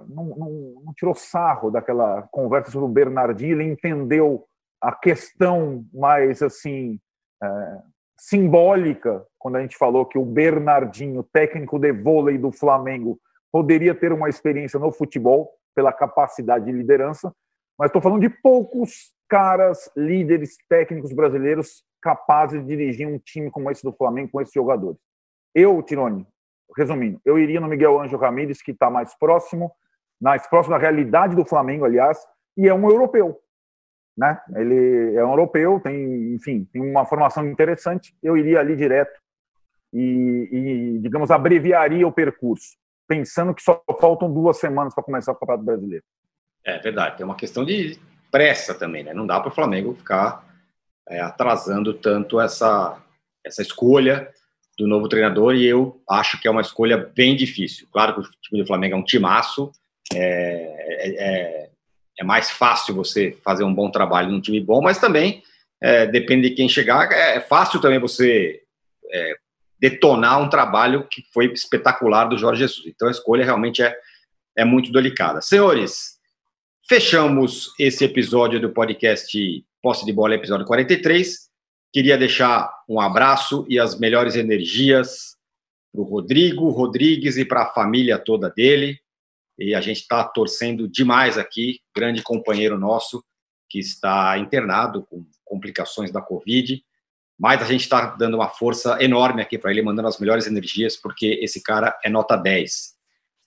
[0.07, 4.45] não, não, não, tirou sarro daquela conversa sobre o Bernardinho, ele entendeu
[4.81, 6.99] a questão mais assim
[7.41, 7.79] é,
[8.17, 13.19] simbólica quando a gente falou que o Bernardinho, técnico de vôlei do Flamengo,
[13.51, 17.33] poderia ter uma experiência no futebol pela capacidade de liderança,
[17.77, 23.69] mas estou falando de poucos caras, líderes técnicos brasileiros capazes de dirigir um time como
[23.69, 24.99] esse do Flamengo, com esses jogadores.
[25.53, 26.27] Eu, Tironi,
[26.77, 29.71] resumindo, eu iria no Miguel Ângelo Ramírez, que está mais próximo,
[30.21, 32.17] mais próximo da realidade do Flamengo, aliás,
[32.57, 33.39] e é um europeu
[34.19, 34.37] né?
[34.53, 38.13] Ele é um europeu, tem, enfim, tem uma formação interessante.
[38.21, 39.17] Eu iria ali direto
[39.93, 42.75] e, e digamos, abreviaria o percurso,
[43.07, 46.03] pensando que só faltam duas semanas para começar o Campeonato Brasileiro.
[46.65, 47.97] É verdade, tem uma questão de
[48.29, 49.13] pressa também, né?
[49.13, 50.45] Não dá para o Flamengo ficar
[51.07, 53.01] é, atrasando tanto essa,
[53.41, 54.29] essa escolha
[54.79, 57.87] do novo treinador e eu acho que é uma escolha bem difícil.
[57.91, 59.71] Claro que o time do Flamengo é um timaço,
[60.13, 60.17] é,
[60.99, 61.69] é, é
[62.19, 65.41] é mais fácil você fazer um bom trabalho num time bom, mas também
[65.81, 67.09] é, depende de quem chegar.
[67.11, 68.61] É, é fácil também você
[69.09, 69.35] é,
[69.79, 72.85] detonar um trabalho que foi espetacular do Jorge Jesus.
[72.87, 73.97] Então a escolha realmente é,
[74.57, 75.41] é muito delicada.
[75.41, 76.17] Senhores,
[76.87, 81.48] fechamos esse episódio do podcast Posse de Bola, episódio 43.
[81.91, 85.35] Queria deixar um abraço e as melhores energias
[85.91, 88.99] para o Rodrigo Rodrigues e para a família toda dele
[89.59, 93.23] e a gente está torcendo demais aqui, grande companheiro nosso
[93.69, 96.81] que está internado com complicações da Covid,
[97.37, 100.95] mas a gente está dando uma força enorme aqui para ele, mandando as melhores energias,
[100.97, 102.95] porque esse cara é nota 10.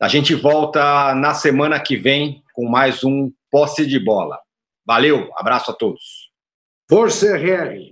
[0.01, 4.39] A gente volta na semana que vem com mais um Posse de Bola.
[4.87, 6.31] Valeu, abraço a todos.
[6.89, 7.92] Força RR.